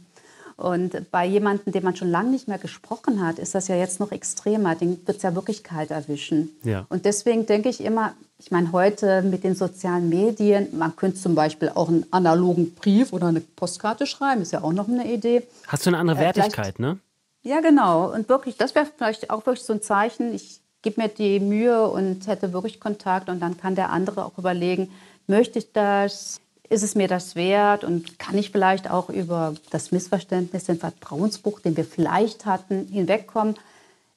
Und 0.59 1.09
bei 1.09 1.25
jemandem, 1.25 1.71
den 1.71 1.83
man 1.83 1.95
schon 1.95 2.09
lange 2.09 2.31
nicht 2.31 2.49
mehr 2.49 2.57
gesprochen 2.57 3.25
hat, 3.25 3.39
ist 3.39 3.55
das 3.55 3.69
ja 3.69 3.75
jetzt 3.75 4.01
noch 4.01 4.11
extremer. 4.11 4.75
Den 4.75 4.99
wird 5.07 5.17
es 5.17 5.23
ja 5.23 5.33
wirklich 5.33 5.63
kalt 5.63 5.89
erwischen. 5.89 6.49
Ja. 6.63 6.85
Und 6.89 7.05
deswegen 7.05 7.45
denke 7.45 7.69
ich 7.69 7.81
immer, 7.81 8.13
ich 8.37 8.51
meine, 8.51 8.73
heute 8.73 9.21
mit 9.21 9.45
den 9.45 9.55
sozialen 9.55 10.09
Medien, 10.09 10.67
man 10.77 10.95
könnte 10.97 11.17
zum 11.17 11.33
Beispiel 11.33 11.71
auch 11.73 11.87
einen 11.87 12.05
analogen 12.11 12.75
Brief 12.75 13.13
oder 13.13 13.27
eine 13.27 13.39
Postkarte 13.39 14.05
schreiben, 14.05 14.41
ist 14.41 14.51
ja 14.51 14.61
auch 14.61 14.73
noch 14.73 14.89
eine 14.89 15.11
Idee. 15.11 15.43
Hast 15.67 15.85
du 15.85 15.91
eine 15.91 15.97
andere 15.97 16.17
äh, 16.17 16.21
Wertigkeit, 16.21 16.77
ne? 16.79 16.99
Ja, 17.41 17.61
genau. 17.61 18.13
Und 18.13 18.27
wirklich, 18.27 18.57
das 18.57 18.75
wäre 18.75 18.85
vielleicht 18.85 19.29
auch 19.29 19.45
wirklich 19.45 19.63
so 19.65 19.71
ein 19.71 19.81
Zeichen. 19.81 20.33
Ich 20.33 20.59
gebe 20.81 21.01
mir 21.01 21.07
die 21.07 21.39
Mühe 21.39 21.87
und 21.87 22.27
hätte 22.27 22.51
wirklich 22.51 22.81
Kontakt 22.81 23.29
und 23.29 23.39
dann 23.39 23.57
kann 23.57 23.75
der 23.75 23.91
andere 23.91 24.25
auch 24.25 24.37
überlegen, 24.37 24.91
möchte 25.27 25.59
ich 25.59 25.71
das? 25.71 26.41
Ist 26.69 26.83
es 26.83 26.95
mir 26.95 27.07
das 27.07 27.35
wert 27.35 27.83
und 27.83 28.19
kann 28.19 28.37
ich 28.37 28.51
vielleicht 28.51 28.89
auch 28.89 29.09
über 29.09 29.55
das 29.71 29.91
Missverständnis, 29.91 30.65
den 30.65 30.79
Vertrauensbruch, 30.79 31.59
den 31.59 31.75
wir 31.75 31.83
vielleicht 31.83 32.45
hatten, 32.45 32.87
hinwegkommen. 32.87 33.55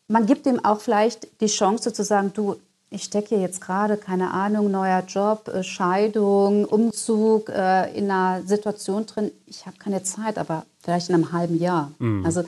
Man 0.07 0.27
gibt 0.27 0.47
ihm 0.47 0.63
auch 0.63 0.81
vielleicht 0.81 1.41
die 1.41 1.47
Chance 1.47 1.93
zu 1.93 2.05
sagen, 2.05 2.33
du, 2.35 2.57
ich 2.91 3.05
stecke 3.05 3.31
hier 3.31 3.41
jetzt 3.41 3.63
gerade, 3.63 3.97
keine 3.97 4.33
Ahnung, 4.33 4.71
neuer 4.71 5.03
Job, 5.09 5.49
äh, 5.49 5.63
Scheidung, 5.63 6.67
Umzug, 6.67 7.49
äh, 7.49 7.91
in 7.97 8.11
einer 8.11 8.43
Situation 8.47 9.07
drin, 9.07 9.31
ich 9.47 9.65
habe 9.65 9.79
keine 9.79 10.03
Zeit, 10.03 10.37
aber 10.37 10.67
vielleicht 10.83 11.09
in 11.09 11.15
einem 11.15 11.33
halben 11.33 11.59
Jahr. 11.59 11.91
Mhm. 11.99 12.27
Also 12.27 12.45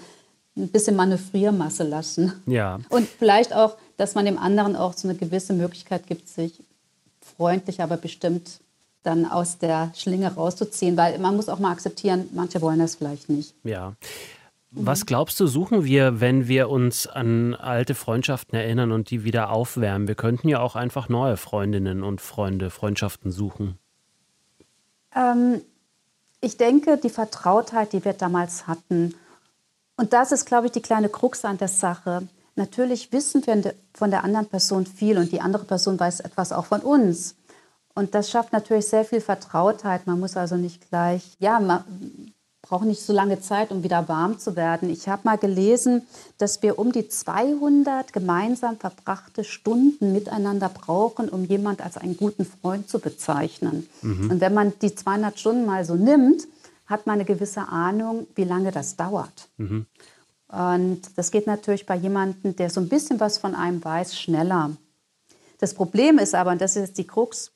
ein 0.56 0.68
bisschen 0.68 0.96
Manövriermasse 0.96 1.82
lassen. 1.82 2.34
Ja. 2.46 2.78
Und 2.90 3.08
vielleicht 3.08 3.54
auch, 3.54 3.76
dass 3.96 4.14
man 4.14 4.26
dem 4.26 4.38
anderen 4.38 4.76
auch 4.76 4.92
so 4.92 5.08
eine 5.08 5.16
gewisse 5.16 5.54
Möglichkeit 5.54 6.06
gibt, 6.06 6.28
sich 6.28 6.62
freundlich, 7.36 7.80
aber 7.80 7.96
bestimmt 7.96 8.60
dann 9.04 9.26
aus 9.26 9.58
der 9.58 9.92
Schlinge 9.94 10.34
rauszuziehen, 10.34 10.96
weil 10.96 11.18
man 11.18 11.36
muss 11.36 11.48
auch 11.48 11.60
mal 11.60 11.70
akzeptieren, 11.70 12.28
manche 12.32 12.60
wollen 12.60 12.80
das 12.80 12.96
vielleicht 12.96 13.28
nicht. 13.28 13.54
Ja. 13.62 13.94
Was 14.76 15.06
glaubst 15.06 15.38
du, 15.38 15.46
suchen 15.46 15.84
wir, 15.84 16.20
wenn 16.20 16.48
wir 16.48 16.68
uns 16.68 17.06
an 17.06 17.54
alte 17.54 17.94
Freundschaften 17.94 18.58
erinnern 18.58 18.90
und 18.90 19.10
die 19.10 19.22
wieder 19.22 19.50
aufwärmen? 19.50 20.08
Wir 20.08 20.16
könnten 20.16 20.48
ja 20.48 20.58
auch 20.58 20.74
einfach 20.74 21.08
neue 21.08 21.36
Freundinnen 21.36 22.02
und 22.02 22.20
Freunde, 22.20 22.70
Freundschaften 22.70 23.30
suchen. 23.30 23.78
Ähm, 25.14 25.60
ich 26.40 26.56
denke, 26.56 26.96
die 26.96 27.10
Vertrautheit, 27.10 27.92
die 27.92 28.04
wir 28.04 28.14
damals 28.14 28.66
hatten, 28.66 29.14
und 29.96 30.12
das 30.12 30.32
ist, 30.32 30.44
glaube 30.44 30.66
ich, 30.66 30.72
die 30.72 30.82
kleine 30.82 31.08
Krux 31.08 31.44
an 31.44 31.56
der 31.56 31.68
Sache. 31.68 32.26
Natürlich 32.56 33.12
wissen 33.12 33.46
wir 33.46 33.74
von 33.92 34.10
der 34.10 34.24
anderen 34.24 34.46
Person 34.46 34.86
viel 34.86 35.18
und 35.18 35.30
die 35.30 35.40
andere 35.40 35.64
Person 35.64 36.00
weiß 36.00 36.20
etwas 36.20 36.52
auch 36.52 36.64
von 36.66 36.80
uns. 36.80 37.36
Und 37.94 38.14
das 38.14 38.30
schafft 38.30 38.52
natürlich 38.52 38.86
sehr 38.86 39.04
viel 39.04 39.20
Vertrautheit. 39.20 40.06
Man 40.06 40.18
muss 40.18 40.36
also 40.36 40.56
nicht 40.56 40.88
gleich, 40.88 41.36
ja, 41.38 41.60
man 41.60 41.84
braucht 42.60 42.86
nicht 42.86 43.02
so 43.02 43.12
lange 43.12 43.40
Zeit, 43.40 43.70
um 43.70 43.82
wieder 43.82 44.08
warm 44.08 44.38
zu 44.38 44.56
werden. 44.56 44.88
Ich 44.90 45.08
habe 45.08 45.22
mal 45.24 45.36
gelesen, 45.36 46.02
dass 46.38 46.62
wir 46.62 46.78
um 46.78 46.92
die 46.92 47.08
200 47.08 48.12
gemeinsam 48.12 48.78
verbrachte 48.78 49.44
Stunden 49.44 50.12
miteinander 50.12 50.70
brauchen, 50.70 51.28
um 51.28 51.44
jemand 51.44 51.82
als 51.82 51.98
einen 51.98 52.16
guten 52.16 52.46
Freund 52.46 52.88
zu 52.88 52.98
bezeichnen. 52.98 53.86
Mhm. 54.02 54.30
Und 54.30 54.40
wenn 54.40 54.54
man 54.54 54.72
die 54.80 54.94
200 54.94 55.38
Stunden 55.38 55.66
mal 55.66 55.84
so 55.84 55.94
nimmt, 55.94 56.48
hat 56.86 57.06
man 57.06 57.14
eine 57.14 57.24
gewisse 57.24 57.68
Ahnung, 57.68 58.26
wie 58.34 58.44
lange 58.44 58.72
das 58.72 58.96
dauert. 58.96 59.48
Mhm. 59.58 59.86
Und 60.48 61.02
das 61.16 61.30
geht 61.30 61.46
natürlich 61.46 61.86
bei 61.86 61.96
jemandem, 61.96 62.56
der 62.56 62.70
so 62.70 62.80
ein 62.80 62.88
bisschen 62.88 63.20
was 63.20 63.38
von 63.38 63.54
einem 63.54 63.84
weiß, 63.84 64.18
schneller. 64.18 64.70
Das 65.58 65.74
Problem 65.74 66.18
ist 66.18 66.34
aber, 66.34 66.52
und 66.52 66.60
das 66.60 66.76
ist 66.76 66.96
die 66.98 67.06
Krux, 67.06 67.53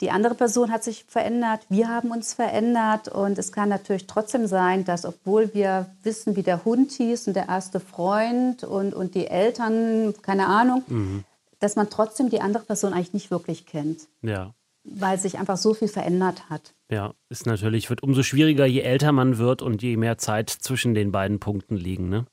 die 0.00 0.10
andere 0.10 0.34
Person 0.34 0.70
hat 0.70 0.82
sich 0.82 1.04
verändert, 1.06 1.60
wir 1.68 1.88
haben 1.88 2.10
uns 2.10 2.32
verändert 2.32 3.08
und 3.08 3.38
es 3.38 3.52
kann 3.52 3.68
natürlich 3.68 4.06
trotzdem 4.06 4.46
sein, 4.46 4.84
dass 4.84 5.04
obwohl 5.04 5.52
wir 5.52 5.86
wissen, 6.02 6.36
wie 6.36 6.42
der 6.42 6.64
Hund 6.64 6.92
hieß 6.92 7.28
und 7.28 7.34
der 7.34 7.48
erste 7.48 7.80
Freund 7.80 8.64
und, 8.64 8.94
und 8.94 9.14
die 9.14 9.26
Eltern, 9.26 10.14
keine 10.22 10.46
Ahnung, 10.46 10.82
mhm. 10.86 11.24
dass 11.58 11.76
man 11.76 11.90
trotzdem 11.90 12.30
die 12.30 12.40
andere 12.40 12.64
Person 12.64 12.94
eigentlich 12.94 13.12
nicht 13.12 13.30
wirklich 13.30 13.66
kennt. 13.66 14.08
Ja. 14.22 14.54
Weil 14.84 15.18
sich 15.18 15.38
einfach 15.38 15.58
so 15.58 15.74
viel 15.74 15.88
verändert 15.88 16.48
hat. 16.48 16.72
Ja, 16.90 17.12
ist 17.28 17.44
natürlich, 17.44 17.90
wird 17.90 18.02
umso 18.02 18.22
schwieriger, 18.22 18.64
je 18.64 18.80
älter 18.80 19.12
man 19.12 19.36
wird 19.36 19.60
und 19.60 19.82
je 19.82 19.98
mehr 19.98 20.16
Zeit 20.16 20.48
zwischen 20.48 20.94
den 20.94 21.12
beiden 21.12 21.38
Punkten 21.38 21.76
liegen. 21.76 22.08
Ne? 22.08 22.24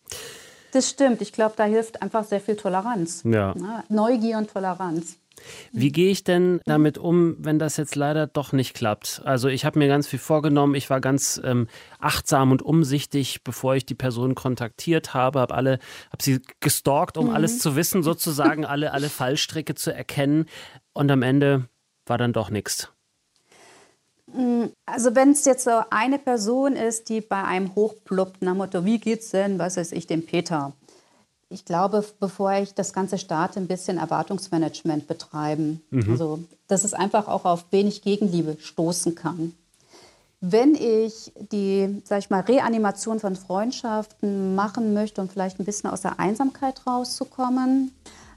Das 0.72 0.90
stimmt. 0.90 1.22
Ich 1.22 1.34
glaube, 1.34 1.56
da 1.58 1.66
hilft 1.66 2.02
einfach 2.02 2.24
sehr 2.24 2.40
viel 2.40 2.56
Toleranz. 2.56 3.24
Ja. 3.26 3.54
Neugier 3.90 4.38
und 4.38 4.50
Toleranz. 4.50 5.18
Wie 5.72 5.92
gehe 5.92 6.12
ich 6.12 6.24
denn 6.24 6.62
damit 6.66 6.98
um, 6.98 7.36
wenn 7.40 7.60
das 7.60 7.78
jetzt 7.78 7.96
leider 7.96 8.28
doch 8.28 8.54
nicht 8.54 8.74
klappt? 8.74 9.22
Also 9.26 9.48
ich 9.48 9.66
habe 9.66 9.80
mir 9.80 9.88
ganz 9.88 10.08
viel 10.08 10.20
vorgenommen, 10.20 10.76
ich 10.76 10.90
war 10.90 11.02
ganz 11.02 11.40
ähm, 11.44 11.68
achtsam 12.00 12.52
und 12.52 12.62
umsichtig, 12.62 13.44
bevor 13.44 13.76
ich 13.76 13.86
die 13.86 13.96
Person 13.96 14.36
kontaktiert 14.36 15.14
habe, 15.14 15.40
habe 15.40 15.56
alle, 15.56 15.80
habe 16.12 16.24
sie 16.24 16.42
gestalkt, 16.60 17.18
um 17.18 17.28
mhm. 17.28 17.36
alles 17.36 17.60
zu 17.60 17.76
wissen, 17.76 18.04
sozusagen 18.04 18.66
alle, 18.66 18.92
alle 18.92 19.10
Fallstricke 19.10 19.76
zu 19.76 19.94
erkennen. 19.94 20.46
Und 20.94 21.12
am 21.12 21.22
Ende 21.22 21.68
war 22.06 22.18
dann 22.18 22.34
doch 22.34 22.50
nichts. 22.50 22.92
Also 24.86 25.16
wenn 25.16 25.32
es 25.32 25.46
jetzt 25.46 25.64
so 25.64 25.82
eine 25.90 26.20
Person 26.20 26.76
ist, 26.76 27.08
die 27.10 27.22
bei 27.22 27.44
einem 27.44 27.76
hochploppt, 27.76 28.42
nach 28.42 28.56
Motto, 28.56 28.84
wie 28.84 29.00
geht's 29.00 29.30
denn, 29.30 29.58
was 29.58 29.78
weiß 29.78 29.94
ich, 29.94 30.06
dem 30.06 30.26
Peter? 30.26 30.74
Ich 31.50 31.64
glaube, 31.64 32.04
bevor 32.20 32.54
ich 32.54 32.74
das 32.74 32.92
Ganze 32.92 33.18
starte, 33.18 33.60
ein 33.60 33.68
bisschen 33.68 33.98
Erwartungsmanagement 33.98 35.08
betreiben. 35.08 35.82
Mhm. 35.92 36.12
Also, 36.12 36.40
dass 36.68 36.84
es 36.84 36.94
einfach 36.94 37.28
auch 37.28 37.46
auf 37.46 37.66
wenig 37.72 38.02
Gegenliebe 38.02 38.58
stoßen 38.60 39.16
kann. 39.16 39.54
Wenn 40.40 40.76
ich 40.76 41.32
die, 41.52 42.02
sag 42.04 42.20
ich 42.20 42.30
mal, 42.30 42.42
Reanimation 42.42 43.20
von 43.20 43.36
Freundschaften 43.36 44.56
machen 44.56 44.94
möchte, 44.94 45.22
um 45.22 45.30
vielleicht 45.30 45.60
ein 45.60 45.66
bisschen 45.66 45.90
aus 45.90 46.02
der 46.02 46.20
Einsamkeit 46.20 46.86
rauszukommen, 46.86 47.92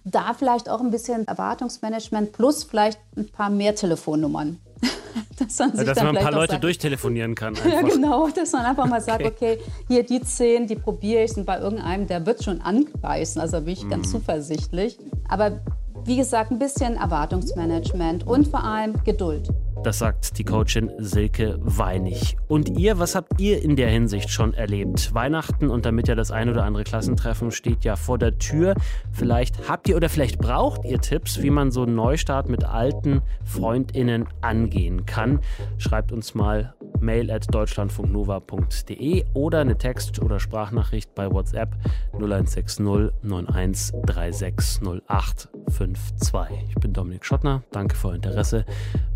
da 0.05 0.33
vielleicht 0.33 0.71
auch 0.71 0.81
ein 0.81 0.91
bisschen 0.91 1.27
Erwartungsmanagement 1.27 2.33
plus 2.33 2.65
vielleicht 2.65 2.99
ein 3.17 3.29
paar 3.29 3.51
mehr 3.51 3.75
Telefonnummern. 3.75 4.59
dass 5.39 5.59
man, 5.59 5.77
ja, 5.77 5.85
dass 5.85 6.03
man 6.03 6.17
ein 6.17 6.23
paar 6.23 6.33
Leute 6.33 6.53
sagt, 6.53 6.65
durchtelefonieren 6.65 7.35
kann. 7.35 7.55
Einfach. 7.57 7.71
Ja, 7.71 7.83
genau, 7.83 8.29
dass 8.29 8.53
man 8.53 8.65
einfach 8.65 8.87
mal 8.87 9.01
sagt, 9.01 9.25
okay, 9.25 9.59
hier 9.89 10.03
die 10.03 10.21
zehn, 10.21 10.67
die 10.67 10.77
probiere 10.77 11.25
ich 11.25 11.37
und 11.37 11.47
bei 11.47 11.59
irgendeinem, 11.59 12.07
der 12.07 12.25
wird 12.27 12.43
schon 12.43 12.61
anbeißen. 12.61 13.41
Also 13.41 13.61
bin 13.61 13.73
ich 13.75 13.85
mhm. 13.85 13.91
ganz 13.91 14.11
zuversichtlich. 14.11 14.99
Aber 15.29 15.61
wie 16.05 16.17
gesagt, 16.17 16.51
ein 16.51 16.59
bisschen 16.59 16.97
Erwartungsmanagement 16.97 18.27
und 18.27 18.49
vor 18.49 18.65
allem 18.65 19.03
Geduld. 19.05 19.49
Das 19.83 19.99
sagt 19.99 20.37
die 20.37 20.45
Coachin 20.45 20.91
Silke 20.99 21.57
Weinig. 21.63 22.37
Und 22.49 22.79
ihr, 22.79 22.99
was 22.99 23.15
habt 23.15 23.41
ihr 23.41 23.63
in 23.63 23.77
der 23.77 23.89
Hinsicht 23.89 24.29
schon 24.29 24.53
erlebt? 24.53 25.15
Weihnachten 25.15 25.71
und 25.71 25.87
damit 25.87 26.07
ja 26.07 26.15
das 26.15 26.31
ein 26.31 26.51
oder 26.51 26.65
andere 26.65 26.85
Klassentreffen 26.85 27.51
steht 27.51 27.83
ja 27.83 27.97
vor 27.97 28.19
der 28.19 28.39
Tür. 28.39 28.75
Vielleicht 29.11 29.71
habt 29.71 29.89
ihr 29.89 29.97
oder 29.97 30.11
vielleicht 30.11 30.39
braucht 30.39 30.85
ihr 30.85 31.01
Tipps, 31.01 31.41
wie 31.41 31.49
man 31.49 31.71
so 31.71 31.85
einen 31.85 31.95
Neustart 31.95 32.51
mit 32.51 32.63
alten 32.63 33.23
FreundInnen 33.45 34.27
angehen 34.43 35.07
kann. 35.07 35.41
Schreibt 35.79 36.13
uns 36.13 36.35
mal 36.35 36.75
mail 37.01 37.31
at 37.31 37.55
deutschlandfunknova.de 37.55 39.25
oder 39.35 39.61
eine 39.61 39.79
Text- 39.79 40.21
oder 40.21 40.41
Sprachnachricht 40.41 41.15
bei 41.15 41.31
WhatsApp 41.31 41.77
0160 42.13 42.81
91 43.23 43.95
360852. 44.07 46.69
Ich 46.69 46.75
bin 46.77 46.93
Dominik 46.93 47.25
Schottner. 47.25 47.63
Danke 47.71 47.97
für 47.97 48.09
euer 48.09 48.17
Interesse. 48.17 48.67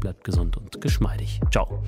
Bleibt 0.01 0.25
gesund 0.25 0.57
und 0.57 0.81
geschmeidig. 0.81 1.40
Ciao. 1.51 1.83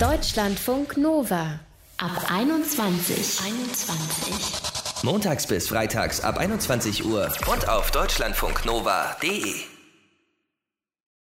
Deutschlandfunk 0.00 0.96
Nova 0.96 1.60
ab 1.98 2.30
21. 2.30 3.40
21. 3.44 4.68
Montags 5.02 5.46
bis 5.46 5.68
freitags 5.68 6.20
ab 6.20 6.38
21 6.38 7.04
Uhr 7.04 7.30
und 7.52 7.68
auf 7.68 7.90
deutschlandfunknova.de. 7.90 9.77